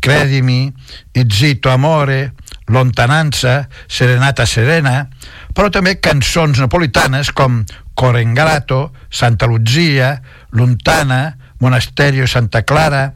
Credimi, 0.03 0.67
Izzito 1.15 1.71
amore, 1.71 2.33
Lontananza, 2.69 3.69
Serenata 3.89 4.47
serena, 4.47 5.09
però 5.55 5.71
també 5.73 5.97
cançons 6.01 6.61
napolitanes 6.63 7.33
com 7.35 7.63
Corengrato, 7.95 8.93
Santa 9.11 9.47
Luzia, 9.47 10.21
Lontana, 10.53 11.39
Monasterio 11.61 12.27
Santa 12.27 12.63
Clara, 12.63 13.13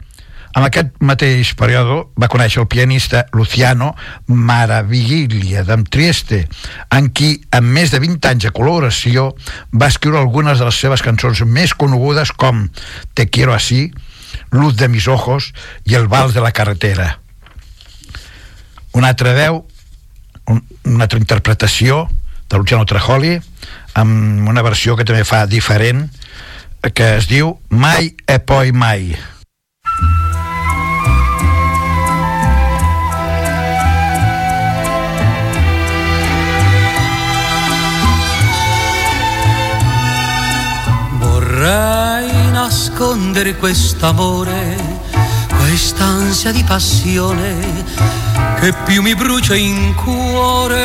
en 0.56 0.64
aquest 0.64 0.94
mateix 1.04 1.50
període 1.58 1.98
va 2.16 2.30
conèixer 2.32 2.62
el 2.62 2.68
pianista 2.72 3.26
Luciano 3.36 3.90
Maraviglia 4.32 5.66
d'en 5.68 5.84
Trieste, 5.84 6.46
en 6.96 7.10
qui, 7.12 7.34
amb 7.52 7.68
més 7.76 7.92
de 7.92 8.00
20 8.00 8.30
anys 8.30 8.48
de 8.48 8.54
col·laboració, 8.56 9.26
va 9.76 9.90
escriure 9.92 10.22
algunes 10.22 10.56
de 10.56 10.70
les 10.70 10.80
seves 10.80 11.04
cançons 11.04 11.44
més 11.44 11.76
conegudes 11.76 12.32
com 12.32 12.64
Te 13.12 13.28
quiero 13.28 13.52
así, 13.52 13.90
Luz 14.50 14.80
de 14.80 14.88
mis 14.88 15.08
ojos 15.12 15.52
i 15.84 15.94
El 15.94 16.08
vals 16.08 16.32
de 16.32 16.40
la 16.40 16.54
carretera. 16.56 17.18
Una 18.96 19.08
altra 19.12 19.34
veu, 19.36 19.58
un, 20.48 20.62
una 20.88 21.04
altra 21.04 21.18
interpretació 21.20 22.06
de 22.48 22.56
Luciano 22.56 22.86
Trajoli, 22.88 23.34
amb 23.92 24.48
una 24.48 24.62
versió 24.64 24.96
que 24.96 25.04
també 25.04 25.20
fa 25.28 25.44
diferent, 25.44 26.06
que 26.96 27.16
es 27.18 27.28
diu 27.28 27.58
Mai 27.68 28.14
e 28.24 28.38
poi 28.40 28.72
mai. 28.72 29.10
Vorrei 41.20 42.32
nascondere 42.56 43.58
quest'amore, 43.60 44.62
quest'ansia 45.68 46.52
di 46.52 46.62
passione 46.62 47.84
che 48.60 48.72
più 48.84 49.02
mi 49.02 49.16
brucia 49.16 49.56
in 49.56 49.96
cuore, 49.96 50.78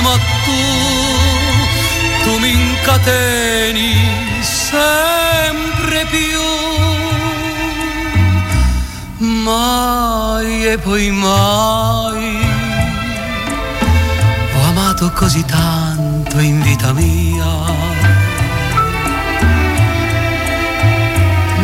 ma 0.00 0.14
tu, 0.44 0.52
tu 2.22 2.38
mi 2.38 2.52
incateni 2.52 3.92
sempre 4.40 6.06
più, 6.06 6.40
mai 9.18 10.66
e 10.66 10.78
poi 10.78 11.10
mai. 11.10 12.46
Ho 14.54 14.62
amato 14.68 15.10
così 15.10 15.44
tanto 15.44 16.38
in 16.38 16.62
vita 16.62 16.92
mia 16.92 17.97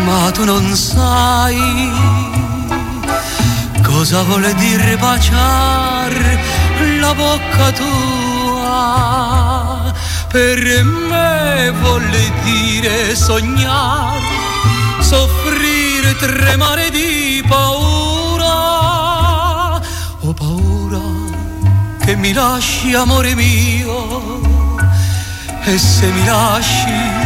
ma 0.05 0.31
tu 0.31 0.45
non 0.45 0.75
sai 0.77 1.91
cosa 3.83 4.23
vuole 4.23 4.55
dire 4.55 4.97
baciare 4.97 6.39
la 7.01 7.15
bocca 7.15 7.73
tua. 7.73 8.73
Per 10.29 10.85
me 10.85 11.71
vuole 11.81 12.33
dire 12.43 13.15
sognare, 13.15 14.21
soffrire, 15.01 16.17
tremare 16.17 16.91
di 16.91 17.43
paura. 17.47 18.55
Ho 20.21 20.33
paura 20.35 21.01
che 22.05 22.17
mi 22.17 22.33
lasci, 22.33 22.95
amore 22.95 23.35
mio, 23.35 24.41
e 25.63 25.79
se 25.79 26.07
mi 26.11 26.25
lasci 26.25 27.24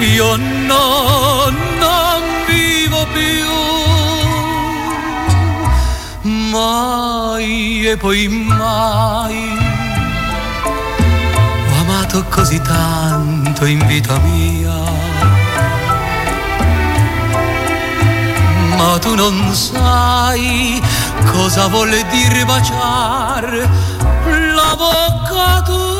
io 0.00 0.36
no, 0.36 1.50
non 1.78 2.22
vivo 2.46 3.06
più. 3.12 3.52
Mai 6.50 7.86
e 7.88 7.96
poi 7.96 8.28
mai. 8.28 9.58
Ho 11.68 11.80
amato 11.80 12.24
così 12.28 12.60
tanto 12.60 13.64
in 13.66 13.84
vita 13.86 14.18
mia. 14.18 14.82
Ma 18.76 18.98
tu 18.98 19.14
non 19.14 19.54
sai 19.54 20.82
cosa 21.30 21.68
vuole 21.68 22.04
dire 22.10 22.44
baciare 22.44 23.68
la 24.54 24.74
bocca 24.76 25.62
tua 25.62 25.93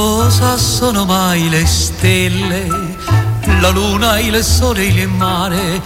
Cosa 0.00 0.56
sono 0.56 1.04
mai 1.04 1.48
le 1.48 1.66
stelle, 1.66 2.68
la 3.60 3.70
luna, 3.70 4.20
il 4.20 4.44
sole, 4.44 4.84
il 4.84 5.08
mare? 5.08 5.82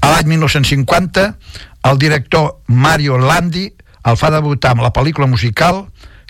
A 0.00 0.10
l'any 0.10 0.26
1950, 0.26 1.38
el 1.82 1.98
director 1.98 2.60
Mario 2.66 3.16
Landi 3.16 3.72
el 4.06 4.16
fa 4.18 4.30
debutar 4.30 4.70
amb 4.74 4.84
la 4.84 4.92
pel·lícula 4.94 5.26
musical 5.26 5.86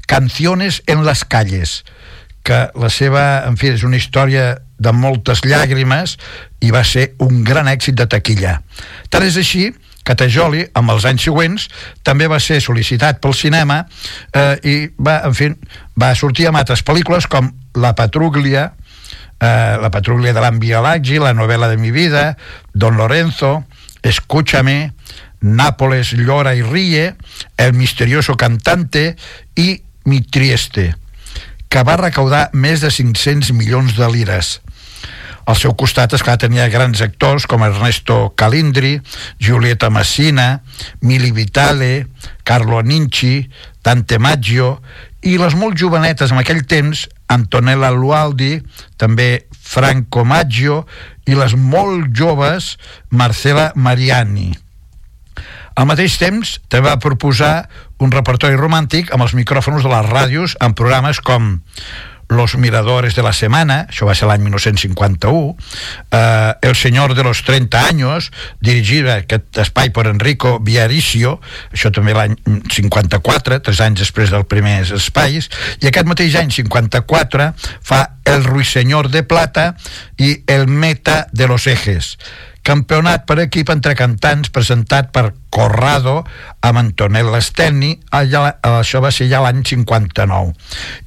Canciones 0.07 0.83
en 0.87 1.05
les 1.07 1.25
calles, 1.25 1.83
que 2.47 2.69
la 2.79 2.90
seva, 2.95 3.42
en 3.49 3.59
fi, 3.59 3.73
és 3.75 3.83
una 3.87 3.99
història 3.99 4.55
de 4.79 4.92
moltes 4.95 5.42
llàgrimes 5.42 6.14
i 6.62 6.71
va 6.71 6.85
ser 6.87 7.11
un 7.25 7.42
gran 7.45 7.66
èxit 7.66 7.97
de 7.99 8.07
taquilla. 8.07 8.61
Tant 9.11 9.27
és 9.27 9.38
així 9.40 9.71
que 10.07 10.14
Tajoli, 10.14 10.62
amb 10.79 10.92
els 10.95 11.05
anys 11.09 11.27
següents, 11.27 11.66
també 12.07 12.29
va 12.31 12.38
ser 12.38 12.61
sol·licitat 12.62 13.19
pel 13.23 13.35
cinema 13.35 13.81
eh, 13.83 14.55
i 14.62 14.77
va, 15.03 15.19
en 15.27 15.35
fi, 15.35 15.51
va 15.99 16.12
sortir 16.14 16.47
amb 16.47 16.61
altres 16.61 16.85
pel·lícules 16.87 17.27
com 17.31 17.51
La 17.75 17.97
Patruglia, 17.99 18.69
eh, 19.40 19.75
La 19.83 19.90
Patruglia 19.90 20.37
de 20.37 20.45
l'Ambiolaggi, 20.45 21.19
La 21.19 21.35
novela 21.35 21.69
de 21.69 21.81
mi 21.83 21.90
vida, 21.90 22.37
Don 22.73 22.97
Lorenzo, 22.97 23.64
Escúchame, 24.03 24.92
Nápoles 25.40 26.12
llora 26.12 26.55
y 26.55 26.62
ríe, 26.62 27.16
El 27.57 27.75
misterioso 27.75 28.37
cantante 28.37 29.16
i 29.57 29.83
Mi 30.07 30.23
Trieste, 30.23 30.92
que 31.69 31.83
va 31.85 31.99
recaudar 32.01 32.49
més 32.55 32.81
de 32.81 32.90
500 32.95 33.53
milions 33.53 33.97
de 33.99 34.09
lires. 34.12 34.61
Al 35.47 35.55
seu 35.55 35.77
costat, 35.79 36.11
esclar, 36.16 36.38
tenia 36.42 36.66
grans 36.66 36.99
actors 37.05 37.45
com 37.47 37.62
Ernesto 37.62 38.33
Calindri, 38.35 38.97
Giulietta 39.38 39.92
Massina, 39.95 40.62
Mili 41.07 41.31
Vitale, 41.31 42.09
Carlo 42.42 42.81
Ninci, 42.83 43.45
Dante 43.85 44.19
Maggio 44.19 44.81
i 45.23 45.37
les 45.38 45.55
molt 45.55 45.79
jovenetes 45.79 46.35
en 46.35 46.42
aquell 46.42 46.64
temps, 46.66 47.07
Antonella 47.31 47.92
Lualdi, 47.95 48.59
també 48.99 49.47
Franco 49.55 50.25
Maggio 50.27 50.83
i 51.27 51.38
les 51.38 51.55
molt 51.55 52.11
joves 52.14 52.75
Marcela 53.11 53.71
Mariani. 53.75 54.51
Al 55.77 55.87
mateix 55.87 56.16
temps, 56.19 56.57
també 56.73 56.88
va 56.88 57.03
proposar 57.03 57.69
un 58.03 58.13
repertori 58.13 58.59
romàntic 58.59 59.13
amb 59.15 59.25
els 59.25 59.37
micròfons 59.37 59.87
de 59.87 59.93
les 59.93 60.11
ràdios 60.11 60.57
en 60.61 60.77
programes 60.77 61.23
com 61.25 61.57
Los 62.29 62.57
Miradores 62.57 63.15
de 63.15 63.23
la 63.23 63.33
Semana, 63.33 63.85
això 63.87 64.07
va 64.09 64.15
ser 64.19 64.27
l'any 64.27 64.43
1951, 64.43 65.55
eh, 66.11 66.55
El 66.67 66.75
Senyor 66.75 67.15
de 67.15 67.23
los 67.23 67.45
30 67.47 67.85
Años, 67.87 68.33
dirigit 68.61 69.07
aquest 69.07 69.61
espai 69.63 69.93
per 69.95 70.09
Enrico 70.11 70.57
Viaricio, 70.59 71.37
això 71.71 71.93
també 71.95 72.17
l'any 72.17 72.35
54, 72.73 73.61
tres 73.63 73.81
anys 73.85 74.03
després 74.03 74.35
dels 74.35 74.49
primers 74.51 74.91
espais, 74.91 75.47
i 75.81 75.87
aquest 75.87 76.11
mateix 76.11 76.35
any 76.43 76.51
54 76.51 77.53
fa 77.87 78.03
El 78.27 78.43
Ruiseñor 78.45 79.09
de 79.15 79.23
Plata 79.23 79.77
i 80.19 80.43
El 80.51 80.67
Meta 80.67 81.29
de 81.33 81.47
los 81.47 81.69
Ejes, 81.71 82.17
campionat 82.67 83.27
per 83.29 83.39
equip 83.45 83.71
entre 83.73 83.95
cantants 83.99 84.51
presentat 84.55 85.13
per 85.15 85.31
Corrado 85.57 86.19
amb 86.67 86.83
Antonella 86.83 87.41
Stenni 87.41 87.95
allà, 88.19 88.59
això 88.77 89.01
va 89.01 89.13
ser 89.15 89.31
ja 89.31 89.41
l'any 89.45 89.63
59 89.65 90.53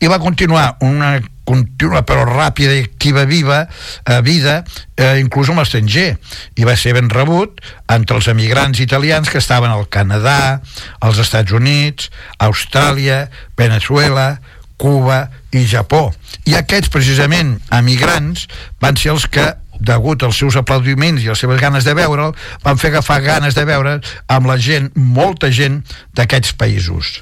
i 0.02 0.10
va 0.10 0.22
continuar 0.24 0.72
una 0.88 1.18
contínua 1.50 2.04
però 2.06 2.26
ràpida 2.28 2.76
i 2.78 2.84
activa 2.86 3.26
viva 3.26 3.64
eh, 3.66 4.20
vida, 4.26 4.60
eh, 4.96 5.18
inclús 5.22 5.50
amb 5.50 5.64
l'estranger. 5.64 6.12
I 6.60 6.68
va 6.68 6.76
ser 6.78 6.94
ben 6.98 7.10
rebut 7.10 7.64
entre 7.90 8.20
els 8.20 8.30
emigrants 8.30 8.82
italians 8.84 9.32
que 9.32 9.42
estaven 9.42 9.74
al 9.74 9.88
Canadà, 9.90 10.62
als 11.02 11.22
Estats 11.24 11.56
Units 11.56 12.12
Austràlia, 12.46 13.26
Venezuela 13.58 14.36
Cuba 14.80 15.26
i 15.52 15.66
Japó. 15.68 16.08
I 16.48 16.56
aquests 16.56 16.92
precisament 16.94 17.58
emigrants 17.76 18.46
van 18.80 18.96
ser 19.00 19.12
els 19.16 19.26
que 19.28 19.50
degut 19.80 20.24
als 20.24 20.38
seus 20.38 20.56
aplaudiments 20.60 21.24
i 21.24 21.32
les 21.32 21.40
seves 21.40 21.62
ganes 21.62 21.88
de 21.88 21.96
veure'l, 21.98 22.36
van 22.64 22.78
fer 22.78 22.92
agafar 22.94 23.22
ganes 23.26 23.56
de 23.58 23.66
veure 23.66 24.00
amb 24.28 24.50
la 24.50 24.58
gent, 24.58 24.92
molta 24.96 25.52
gent 25.52 25.82
d'aquests 26.16 26.54
països. 26.60 27.20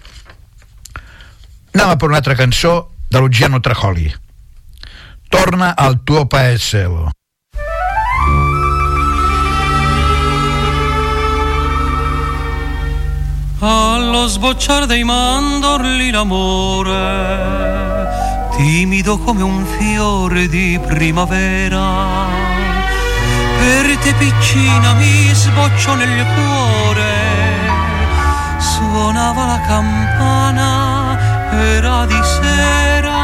Anem 1.74 1.94
a 1.94 1.98
per 1.98 2.10
una 2.10 2.18
altra 2.18 2.36
cançó 2.36 2.90
de 3.10 3.20
Luciano 3.22 3.62
Trajoli. 3.62 4.10
Torna 5.30 5.76
al 5.78 6.04
tuo 6.04 6.26
paese. 6.26 6.88
Allo 13.60 14.28
sbocciare 14.28 14.86
dei 14.86 15.04
mandorli 15.04 16.12
l'amore, 16.12 16.94
timido 18.56 19.18
come 19.18 19.42
un 19.42 19.66
fiore 19.66 20.48
di 20.48 20.80
primavera, 20.86 22.47
per 23.58 23.98
te 23.98 24.14
piccina 24.14 24.94
mi 24.94 25.34
sbocciò 25.34 25.96
nel 25.96 26.26
cuore, 26.34 27.14
suonava 28.58 29.46
la 29.46 29.62
campana, 29.68 31.18
era 31.52 32.06
di 32.06 32.20
sera, 32.24 33.16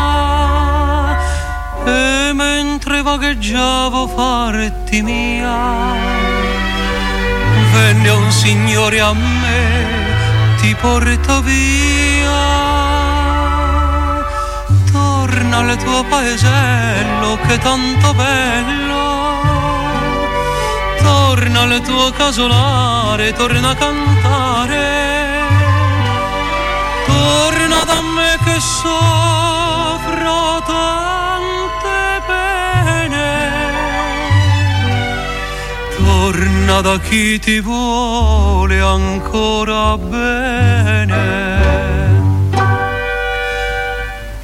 e 1.86 2.32
mentre 2.34 3.02
vagheggiavo 3.02 4.08
farti 4.08 5.02
mia, 5.02 5.58
venne 7.74 8.10
un 8.10 8.32
signore 8.32 9.00
a 9.00 9.14
me 9.14 9.94
ti 10.64 10.74
porto 10.76 11.42
via. 11.42 12.62
Torna 14.92 15.58
al 15.58 15.78
tuo 15.78 16.04
paesello 16.06 17.38
che 17.46 17.54
è 17.56 17.58
tanto 17.58 18.14
bello. 18.14 18.93
Torna 21.34 21.62
al 21.62 21.82
tuo 21.82 22.12
casolare, 22.12 23.34
torna 23.34 23.70
a 23.70 23.76
cantare. 23.76 25.42
Torna 27.08 27.84
da 27.86 28.02
me 28.02 28.38
che 28.44 28.60
soffro 28.60 30.62
tante 30.64 32.22
pene. 32.28 33.50
Torna 36.06 36.82
da 36.82 37.00
chi 37.00 37.40
ti 37.40 37.60
vuole 37.62 38.80
ancora 38.80 39.98
bene. 39.98 41.18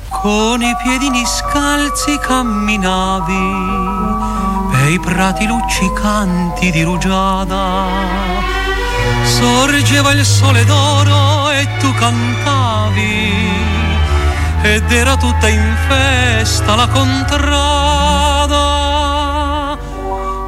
Con 0.09 0.63
i 0.63 0.75
piedini 0.81 1.23
scalzi 1.23 2.17
camminavi 2.17 4.57
bei 4.89 4.99
prati 4.99 5.45
luccicanti 5.45 6.71
di 6.71 6.81
rugiada. 6.81 7.85
Sorgeva 9.21 10.11
il 10.13 10.25
sole 10.25 10.65
d'oro 10.65 11.51
e 11.51 11.67
tu 11.77 11.93
cantavi 11.93 13.51
ed 14.63 14.91
era 14.91 15.15
tutta 15.15 15.47
in 15.47 15.75
festa 15.87 16.73
la 16.75 16.87
contrada 16.87 18.67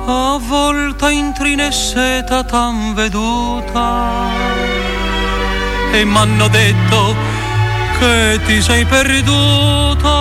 avvolta 0.08 1.10
in 1.12 1.32
trine 1.34 1.72
seta 1.72 2.44
tan 2.44 2.94
veduta 2.96 4.10
e 5.92 6.04
m'hanno 6.04 6.48
detto 6.48 7.16
che 8.00 8.40
ti 8.46 8.62
sei 8.62 8.86
perduta 8.86 10.21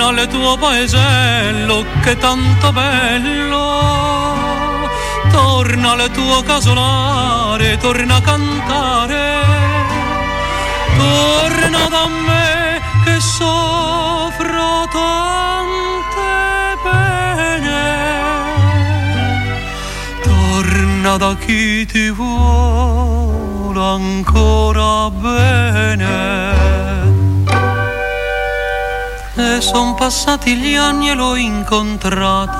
torna 0.00 0.22
al 0.22 0.28
tuo 0.28 0.56
paesello 0.56 1.84
che 2.00 2.12
è 2.12 2.16
tanto 2.16 2.72
bello. 2.72 4.38
Torna 5.30 5.90
al 5.92 6.10
tuo 6.10 6.42
casolare 6.42 7.76
torna 7.76 8.14
a 8.16 8.20
cantare. 8.22 9.28
Torna 10.96 11.88
da 11.88 12.06
me 12.08 12.80
che 13.04 13.20
soffro 13.20 14.88
tante 14.90 16.78
pene. 16.82 17.82
Torna 20.22 21.16
da 21.18 21.36
chi 21.36 21.84
ti 21.84 22.08
vuole 22.10 23.78
ancora 23.78 25.10
bene 25.10 26.60
e 29.40 29.60
son 29.60 29.94
passati 29.94 30.56
gli 30.56 30.74
anni 30.74 31.08
e 31.10 31.14
l'ho 31.14 31.34
incontrata. 31.36 32.58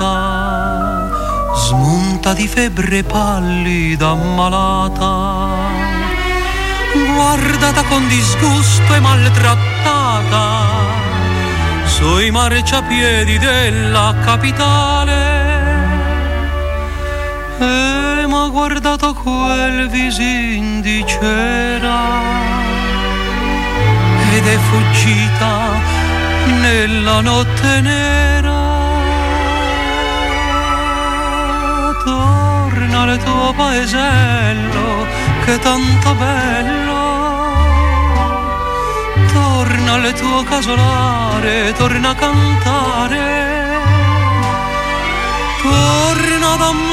Smunta 1.53 2.33
di 2.33 2.47
febbre 2.47 3.03
pallida 3.03 4.09
ammalata. 4.09 5.59
Guardata 6.93 7.83
con 7.83 8.07
disgusto 8.07 8.93
e 8.93 8.99
maltrattata. 8.99 10.69
Sui 11.85 12.31
marciapiedi 12.31 13.37
della 13.37 14.15
capitale. 14.23 15.39
E 17.59 18.25
m'ha 18.27 18.47
guardato 18.49 19.13
quel 19.13 19.87
visin 19.89 20.81
di 20.81 21.03
cera. 21.05 21.99
Ed 24.33 24.47
è 24.47 24.57
fuggita 24.69 26.00
nella 26.45 27.21
notte 27.21 27.81
nera. 27.81 28.59
Torna 32.03 33.01
al 33.01 33.17
tuo 33.23 33.53
paesello 33.53 35.05
che 35.43 35.53
è 35.55 35.59
tanto 35.59 36.13
bello. 36.15 36.99
Torna 39.33 39.93
al 39.93 40.13
tuo 40.13 40.43
casolare 40.43 41.73
torna 41.77 42.09
a 42.09 42.15
cantare. 42.15 43.49
Torna 45.61 46.55
da 46.55 46.71
me 46.73 46.90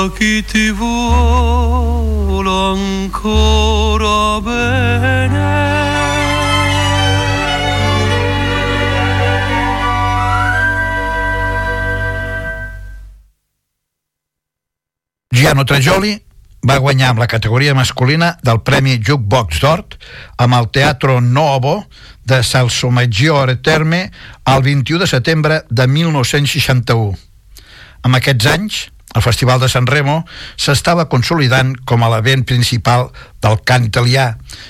da 0.00 0.10
chi 0.16 0.42
ti 0.42 0.70
vuole 0.70 2.48
ancora 2.72 4.40
bene 4.40 5.58
Giano 15.28 15.64
Trajoli 15.64 16.22
va 16.60 16.78
guanyar 16.78 17.10
amb 17.10 17.18
la 17.18 17.26
categoria 17.26 17.74
masculina 17.74 18.38
del 18.40 18.62
Premi 18.62 18.98
Jukebox 18.98 19.60
d'Or 19.60 19.84
amb 20.36 20.54
el 20.54 20.70
Teatro 20.70 21.20
Novo 21.20 21.84
de 22.24 22.42
Salsomaggiore 22.42 23.56
Terme 23.56 24.10
el 24.46 24.62
21 24.62 25.00
de 25.00 25.06
setembre 25.06 25.64
de 25.68 25.86
1961. 25.86 27.16
Amb 28.00 28.16
aquests 28.16 28.46
anys, 28.46 28.90
el 29.14 29.22
Festival 29.22 29.58
de 29.58 29.68
San 29.68 29.88
Remo 29.90 30.20
s'estava 30.56 31.08
consolidant 31.10 31.72
com 31.88 32.04
a 32.04 32.10
l'event 32.12 32.44
principal 32.46 33.08
del 33.42 33.56
cant 33.66 33.88
italià 33.88 34.26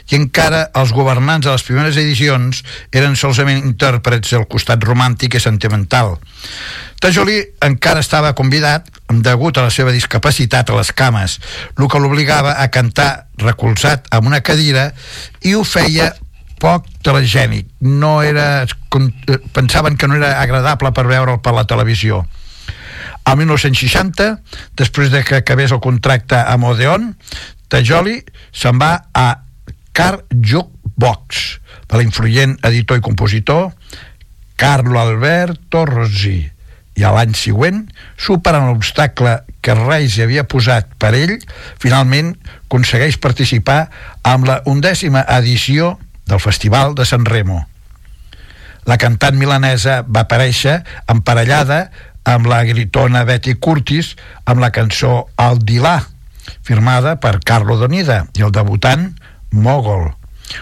i 0.09 0.17
encara 0.17 0.63
els 0.81 0.95
governants 0.97 1.45
de 1.45 1.53
les 1.53 1.65
primeres 1.67 1.99
edicions 2.01 2.63
eren 2.97 3.19
solament 3.21 3.61
intèrprets 3.61 4.33
del 4.33 4.47
costat 4.49 4.81
romàntic 4.89 5.37
i 5.37 5.43
sentimental. 5.45 6.17
Tajoli 7.01 7.43
encara 7.65 8.01
estava 8.01 8.33
convidat 8.37 8.89
degut 9.11 9.59
a 9.59 9.67
la 9.69 9.75
seva 9.75 9.93
discapacitat 9.93 10.71
a 10.71 10.79
les 10.79 10.93
cames, 10.97 11.39
el 11.77 11.89
que 11.89 12.01
l'obligava 12.01 12.57
a 12.63 12.69
cantar 12.73 13.27
recolzat 13.41 14.09
amb 14.15 14.29
una 14.31 14.41
cadira 14.41 14.91
i 15.45 15.55
ho 15.57 15.65
feia 15.65 16.13
poc 16.61 16.87
telegènic. 17.03 17.69
No 17.81 18.21
era, 18.23 18.67
pensaven 19.57 19.97
que 19.97 20.09
no 20.09 20.21
era 20.21 20.37
agradable 20.41 20.93
per 20.93 21.09
veure'l 21.09 21.41
per 21.41 21.57
la 21.57 21.65
televisió. 21.65 22.25
El 23.31 23.37
1960, 23.39 24.25
després 24.75 25.11
de 25.13 25.21
que 25.23 25.39
acabés 25.39 25.71
el 25.71 25.79
contracte 25.83 26.35
amb 26.35 26.67
Odeon, 26.73 27.13
Tajoli 27.71 28.17
se'n 28.51 28.81
va 28.81 28.97
a 29.15 29.27
Car 29.95 30.25
Jukebox, 30.35 31.45
de 31.87 32.01
l'influent 32.01 32.57
editor 32.67 32.99
i 32.99 33.05
compositor 33.07 33.71
Carlo 34.59 34.99
Alberto 34.99 35.85
Rossi. 35.87 36.43
I 36.99 37.07
a 37.07 37.15
l'any 37.15 37.37
següent, 37.39 37.85
superant 38.19 38.67
l'obstacle 38.67 39.39
que 39.63 39.79
Reis 39.79 40.19
havia 40.19 40.49
posat 40.51 40.91
per 40.99 41.15
ell, 41.15 41.39
finalment 41.79 42.35
aconsegueix 42.67 43.21
participar 43.23 43.85
amb 44.27 44.51
la 44.51 44.61
undècima 44.67 45.23
edició 45.39 45.99
del 46.27 46.43
Festival 46.43 46.99
de 46.99 47.07
San 47.07 47.31
Remo. 47.31 47.63
La 48.91 48.97
cantant 48.99 49.37
milanesa 49.39 50.01
va 50.03 50.25
aparèixer 50.25 50.81
emparellada 51.13 51.85
amb 52.31 52.47
la 52.51 52.63
gritona 52.65 53.25
Betty 53.27 53.57
Curtis 53.59 54.15
amb 54.49 54.63
la 54.63 54.71
cançó 54.75 55.27
El 55.41 55.61
Dilà, 55.67 55.99
firmada 56.67 57.17
per 57.21 57.41
Carlo 57.47 57.77
Donida 57.81 58.25
i 58.39 58.47
el 58.47 58.53
debutant 58.55 59.09
Mogol, 59.51 60.11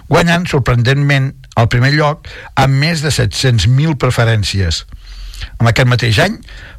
guanyant 0.08 0.46
sorprendentment 0.48 1.32
el 1.58 1.68
primer 1.72 1.92
lloc 1.96 2.28
amb 2.56 2.80
més 2.80 3.02
de 3.04 3.12
700.000 3.12 3.98
preferències. 4.00 4.84
En 5.60 5.68
aquest 5.68 5.90
mateix 5.90 6.20
any 6.24 6.38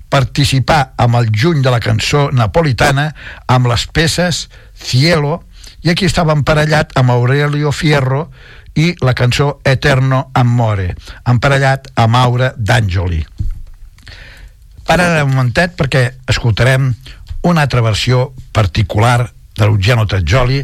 participà 0.09 0.79
amb 0.97 1.19
el 1.19 1.29
juny 1.29 1.61
de 1.61 1.73
la 1.73 1.81
cançó 1.83 2.29
napolitana 2.33 3.11
amb 3.47 3.69
les 3.69 3.85
peces 3.93 4.47
Cielo 4.73 5.43
i 5.85 5.91
aquí 5.93 6.09
estava 6.09 6.33
emparellat 6.35 6.95
amb 6.99 7.13
Aurelio 7.13 7.71
Fierro 7.71 8.25
i 8.79 8.93
la 9.03 9.13
cançó 9.13 9.59
Eterno 9.65 10.29
Amore, 10.33 10.93
emparellat 11.27 11.91
amb 11.99 12.17
Aura 12.19 12.53
d'Àngeli. 12.57 13.23
Para 14.89 15.21
un 15.21 15.35
momentet 15.35 15.75
perquè 15.77 15.99
escoltarem 16.25 16.87
una 17.45 17.61
altra 17.61 17.83
versió 17.85 18.31
particular 18.51 19.29
de 19.53 19.67
l'Ugiano 19.69 20.07
Tajoli 20.09 20.63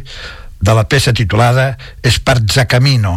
de 0.65 0.73
la 0.73 0.88
peça 0.89 1.13
titulada 1.13 1.78
Esparzacamino. 2.01 3.13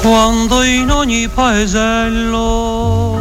Quando 0.00 0.64
in 0.64 0.90
ogni 0.90 1.28
paesello 1.28 3.17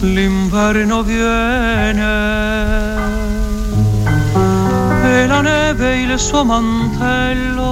l'inverno 0.00 1.02
viene. 1.02 2.04
E 5.04 5.26
la 5.26 5.40
neve 5.40 6.00
il 6.02 6.18
suo 6.18 6.44
mantello 6.44 7.64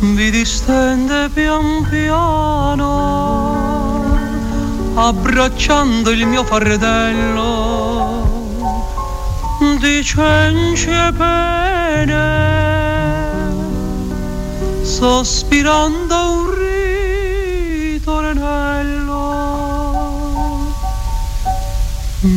vi 0.00 0.30
distende 0.30 1.28
pian 1.30 1.86
piano 1.88 3.14
abbracciando 4.94 6.10
il 6.10 6.26
mio 6.26 6.44
fardello 6.44 8.22
di 9.80 10.04
cenci 10.04 10.88
e 10.88 11.12
pene 11.16 12.42
sospirando 14.82 16.33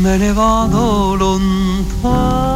me 0.02 0.18
ne 0.18 0.34
vado 0.34 1.16
lontano. 1.16 2.56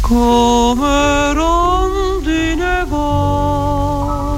Come 0.00 1.32
rondine 1.32 2.84
va 2.88 4.36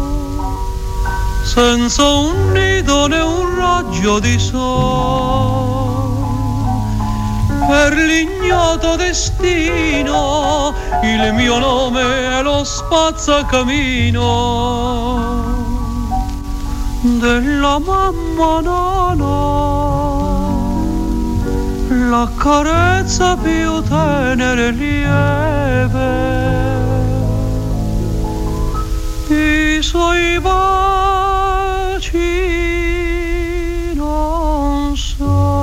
senza 1.43 2.09
un 2.09 2.53
nido 2.53 3.07
né 3.07 3.21
un 3.21 3.57
raggio 3.57 4.19
di 4.21 4.39
sole. 4.39 6.29
Per 7.67 7.95
l'ignoto 7.95 8.97
destino 8.97 10.75
il 11.03 11.33
mio 11.35 11.59
nome 11.59 12.39
è 12.39 12.43
lo 12.43 12.65
spazzacamino 12.65 15.50
della 17.03 17.79
mamma 17.79 18.61
nana. 18.61 19.49
La 22.11 22.31
carezza 22.37 23.37
più 23.37 23.83
tenera 23.83 24.67
e 24.67 24.71
lieve. 24.71 26.29
I 29.29 29.83
suoi 29.83 30.39
baci 30.41 32.19
non 33.95 34.97
so. 34.97 35.59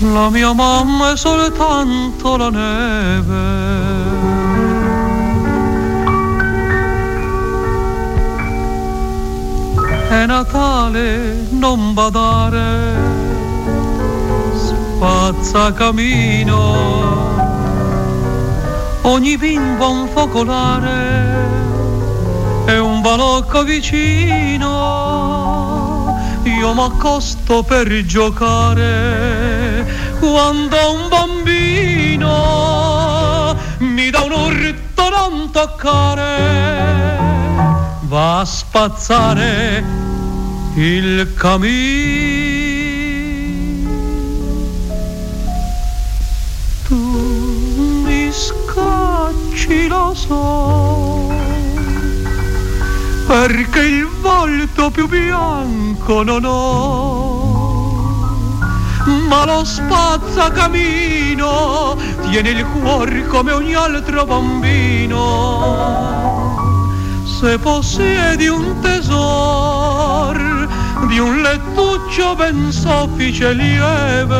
La 0.00 0.28
mia 0.28 0.52
mamma 0.52 1.12
è 1.12 1.16
soltanto 1.16 2.36
la 2.36 2.50
neve. 2.50 3.63
È 10.14 10.26
Natale, 10.26 11.48
non 11.50 11.92
badare, 11.92 12.94
spazza 14.54 15.72
camino. 15.72 17.32
Ogni 19.02 19.36
bimbo 19.36 19.90
un 19.90 20.06
focolare 20.06 21.48
e 22.66 22.78
un 22.78 23.00
balocco 23.00 23.64
vicino. 23.64 24.70
Io 26.44 26.72
m'accosto 26.74 27.64
per 27.64 28.04
giocare 28.04 29.84
quando 30.20 30.76
un 30.92 31.08
bambino 31.08 32.32
mi 33.78 34.10
dà 34.10 34.20
un 34.20 34.30
urto 34.30 35.08
non 35.08 35.50
toccare, 35.50 36.36
va 38.02 38.38
a 38.38 38.44
spazzare 38.44 39.93
il 40.74 41.34
camino. 41.34 41.72
Tu 46.86 46.94
mi 48.04 48.30
scacci, 48.32 49.88
lo 49.88 50.14
so, 50.14 51.32
perché 53.26 53.80
il 53.80 54.06
volto 54.20 54.90
più 54.90 55.08
bianco 55.08 56.22
non 56.22 56.44
ho 56.44 57.24
ma 59.28 59.44
lo 59.44 59.62
spazzacamino 59.64 61.96
tiene 62.22 62.48
il 62.50 62.64
cuore 62.64 63.26
come 63.26 63.50
ogni 63.52 63.74
altro 63.74 64.24
bambino. 64.24 65.12
Se 67.24 67.58
possiedi 67.58 68.46
un 68.46 68.80
tesoro 68.80 70.43
di 71.14 71.20
un 71.20 71.42
lettuccio 71.42 72.34
ben 72.34 72.72
soffice 72.72 73.50
e 73.50 73.52
lieve, 73.52 74.34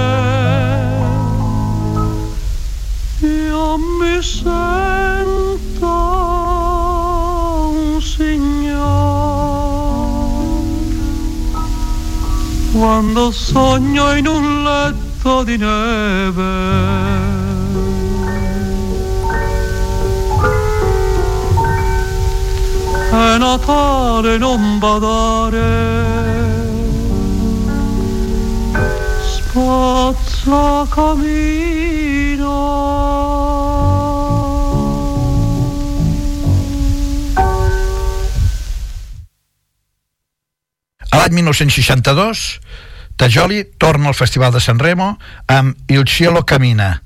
io 3.20 3.78
mi 3.78 4.20
sento 4.20 5.86
un 7.70 8.02
signore 8.02 8.82
quando 12.72 13.30
sogno 13.30 14.16
in 14.16 14.26
un 14.26 14.64
letto 14.64 15.44
di 15.44 15.56
neve. 15.56 16.42
È 23.12 23.38
Natale 23.38 24.38
non 24.38 24.80
badare. 24.80 26.23
Spazza 30.44 31.00
A 41.08 41.16
l'any 41.16 41.32
1962, 41.32 42.60
Tajoli 43.16 43.64
torna 43.78 44.08
al 44.08 44.14
Festival 44.14 44.52
de 44.52 44.60
San 44.60 44.78
Remo 44.78 45.16
amb 45.46 45.74
Il 45.88 46.04
cielo 46.04 46.44
camina. 46.44 47.00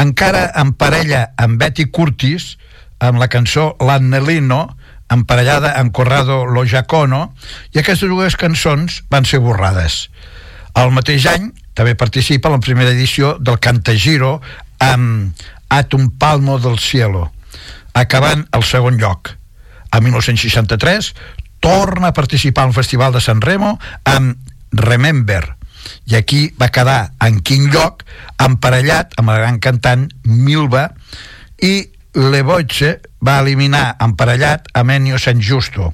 Encara 0.00 0.48
en 0.56 0.72
parella 0.72 1.34
amb 1.36 1.60
Betty 1.60 1.90
Curtis, 1.90 2.56
amb 3.00 3.20
la 3.20 3.28
cançó 3.28 3.76
L'Annelino, 3.84 4.78
emparellada 5.12 5.76
amb 5.76 5.92
Corrado 5.92 6.46
Lo 6.46 6.64
Giacono, 6.64 7.34
i 7.76 7.84
aquestes 7.84 8.08
dues 8.08 8.40
cançons 8.40 9.02
van 9.10 9.28
ser 9.28 9.44
borrades. 9.44 10.08
El 10.72 10.88
mateix 10.96 11.28
any 11.28 11.52
també 11.74 11.94
participa 11.94 12.50
en 12.50 12.58
la 12.58 12.64
primera 12.64 12.90
edició 12.90 13.36
del 13.40 13.60
Cantagiro 13.60 14.40
amb 14.82 15.38
Atum 15.72 16.10
Palmo 16.18 16.58
del 16.60 16.78
Cielo, 16.78 17.30
acabant 17.94 18.46
el 18.52 18.64
segon 18.64 18.98
lloc. 19.00 19.32
A 19.92 20.00
1963 20.00 21.14
torna 21.60 22.10
a 22.10 22.16
participar 22.16 22.66
al 22.66 22.76
Festival 22.76 23.12
de 23.12 23.20
San 23.20 23.40
Remo 23.40 23.78
amb 24.04 24.36
Remember, 24.72 25.56
i 26.10 26.16
aquí 26.16 26.42
va 26.60 26.70
quedar 26.72 27.12
en 27.22 27.40
quin 27.46 27.68
lloc? 27.72 28.02
Emparellat 28.42 29.16
amb 29.20 29.32
el 29.32 29.40
gran 29.42 29.58
cantant 29.62 30.08
Milva 30.24 30.88
i 31.62 31.74
Le 32.14 32.42
Boiche 32.44 32.98
va 33.24 33.38
eliminar 33.40 33.96
emparellat 34.04 34.68
a 34.74 34.82
Menio 34.84 35.18
San 35.18 35.40
Justo. 35.40 35.92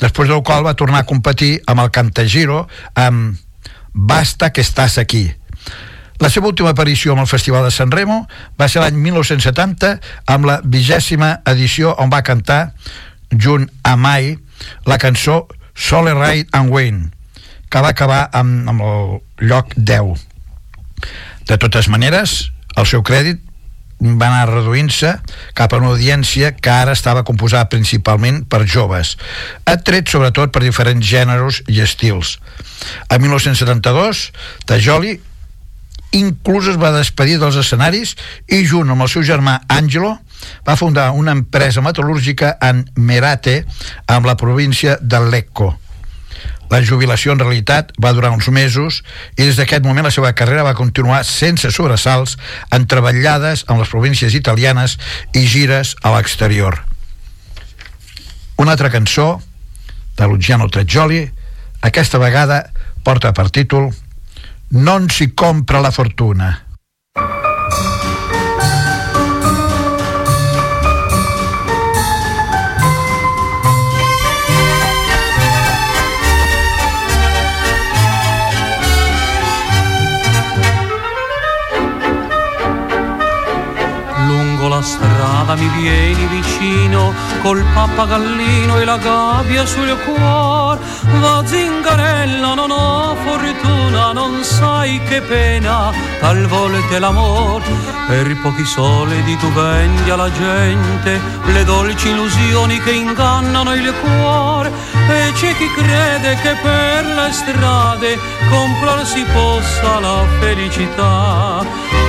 Després 0.00 0.30
del 0.30 0.42
qual 0.46 0.64
va 0.64 0.76
tornar 0.78 1.02
a 1.02 1.08
competir 1.08 1.58
amb 1.66 1.84
el 1.84 1.90
Cantagiro 1.92 2.62
amb 2.94 3.36
Basta 3.98 4.52
que 4.54 4.62
estàs 4.62 4.94
aquí. 5.02 5.26
La 6.22 6.30
seva 6.30 6.46
última 6.46 6.70
aparició 6.70 7.14
amb 7.14 7.24
el 7.24 7.30
Festival 7.30 7.64
de 7.66 7.72
San 7.74 7.90
Remo 7.90 8.20
va 8.58 8.68
ser 8.70 8.82
l'any 8.82 8.94
1970 9.02 9.90
amb 10.34 10.46
la 10.46 10.60
vigèsima 10.62 11.40
edició 11.50 11.96
on 11.98 12.10
va 12.10 12.22
cantar 12.26 12.74
junt 13.34 13.66
a 13.82 13.96
Mai 13.98 14.36
la 14.86 14.98
cançó 15.02 15.46
Sole 15.74 16.14
Ride 16.14 16.46
and 16.54 16.70
Wayne 16.74 17.10
que 17.70 17.82
va 17.82 17.90
acabar 17.90 18.20
amb, 18.32 18.70
amb 18.70 18.82
el 18.82 19.48
lloc 19.50 19.74
10 19.76 20.22
de 21.50 21.58
totes 21.58 21.90
maneres 21.90 22.38
el 22.78 22.86
seu 22.86 23.02
crèdit 23.02 23.42
va 24.00 24.28
anar 24.28 24.48
reduint-se 24.50 25.14
cap 25.58 25.72
a 25.72 25.80
una 25.80 25.90
audiència 25.92 26.52
que 26.54 26.70
ara 26.70 26.94
estava 26.94 27.24
composada 27.26 27.70
principalment 27.72 28.44
per 28.50 28.64
joves, 28.66 29.16
atret 29.66 30.10
sobretot 30.10 30.52
per 30.54 30.62
diferents 30.62 31.04
gèneres 31.04 31.62
i 31.66 31.82
estils. 31.82 32.36
A 33.10 33.18
1972, 33.18 34.28
Tajoli 34.68 35.18
inclús 36.16 36.70
es 36.70 36.78
va 36.80 36.94
despedir 36.94 37.36
dels 37.40 37.58
escenaris 37.60 38.14
i 38.48 38.62
junt 38.64 38.88
amb 38.94 39.04
el 39.04 39.10
seu 39.12 39.26
germà 39.26 39.58
Angelo 39.68 40.14
va 40.64 40.78
fundar 40.78 41.10
una 41.12 41.34
empresa 41.36 41.82
metal·lúrgica 41.84 42.54
en 42.64 42.86
Merate 42.96 43.60
amb 44.06 44.30
la 44.30 44.38
província 44.40 44.96
de 45.02 45.20
Lecco 45.28 45.74
la 46.68 46.82
jubilació 46.84 47.32
en 47.32 47.40
realitat 47.40 47.92
va 48.02 48.12
durar 48.12 48.30
uns 48.34 48.48
mesos 48.52 49.02
i 49.36 49.46
des 49.46 49.56
d'aquest 49.56 49.86
moment 49.86 50.04
la 50.04 50.12
seva 50.14 50.34
carrera 50.36 50.66
va 50.66 50.76
continuar 50.76 51.22
sense 51.24 51.70
sobresalts 51.72 52.36
en 52.74 52.86
treballades 52.86 53.64
amb 53.68 53.80
les 53.80 53.88
províncies 53.92 54.36
italianes 54.36 54.98
i 55.32 55.46
gires 55.46 55.96
a 56.02 56.12
l'exterior. 56.16 56.82
Una 58.58 58.72
altra 58.74 58.90
cançó 58.90 59.40
de 60.18 60.26
Luciano 60.26 60.68
Treggioli, 60.68 61.24
aquesta 61.80 62.18
vegada 62.18 62.72
porta 63.06 63.32
per 63.32 63.50
títol 63.50 63.92
Non 64.70 65.08
si 65.08 65.30
compra 65.32 65.80
la 65.80 65.90
fortuna. 65.90 66.67
Mi 85.58 85.68
vieni 85.80 86.26
vicino 86.26 87.12
col 87.42 87.64
pappagallino 87.74 88.78
e 88.78 88.84
la 88.84 88.96
gabbia 88.96 89.66
sul 89.66 89.96
cuore 90.04 90.78
va 91.20 91.42
zingarella 91.44 92.54
non 92.54 92.70
ho 92.70 93.16
fortuna 93.24 94.12
non 94.12 94.42
sai 94.44 95.00
che 95.08 95.20
pena 95.20 95.92
talvolta 96.20 96.98
l'amor. 96.98 97.62
Per 98.06 98.36
pochi 98.40 98.64
soldi 98.64 99.36
tu 99.38 99.50
vendi 99.52 100.10
alla 100.10 100.30
gente 100.30 101.20
le 101.44 101.64
dolci 101.64 102.08
illusioni 102.08 102.80
che 102.80 102.92
ingannano 102.92 103.74
il 103.74 103.92
cuore 104.00 104.70
e 105.08 105.32
c'è 105.32 105.54
chi 105.56 105.68
crede 105.76 106.36
che 106.42 106.54
per 106.62 107.04
le 107.04 107.32
strade 107.32 108.18
comprar 108.48 109.04
si 109.04 109.24
possa 109.32 110.00
la 110.00 110.24
felicità. 110.40 111.64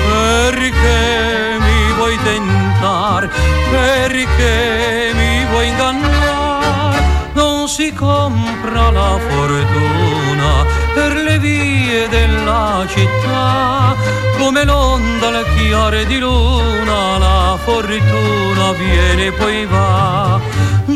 Perché 0.09 1.57
mi 1.59 1.68
vuoi 1.99 2.17
tentar, 2.23 3.29
perché 3.69 5.11
mi 5.13 5.45
vuoi 5.51 5.67
ingannare, 5.67 7.03
non 7.33 7.67
si 7.67 7.93
compra 7.93 8.89
la 8.89 9.19
fortuna 9.27 10.65
per 10.93 11.11
le 11.27 11.37
vie 11.39 12.07
della 12.07 12.85
città, 12.87 13.95
come 14.37 14.63
l'onda 14.63 15.27
al 15.27 15.45
chiare 15.57 16.05
di 16.05 16.19
luna, 16.19 17.17
la 17.17 17.57
fortuna 17.61 18.71
viene 18.77 19.25
e 19.25 19.31
poi 19.33 19.65
va, 19.65 20.39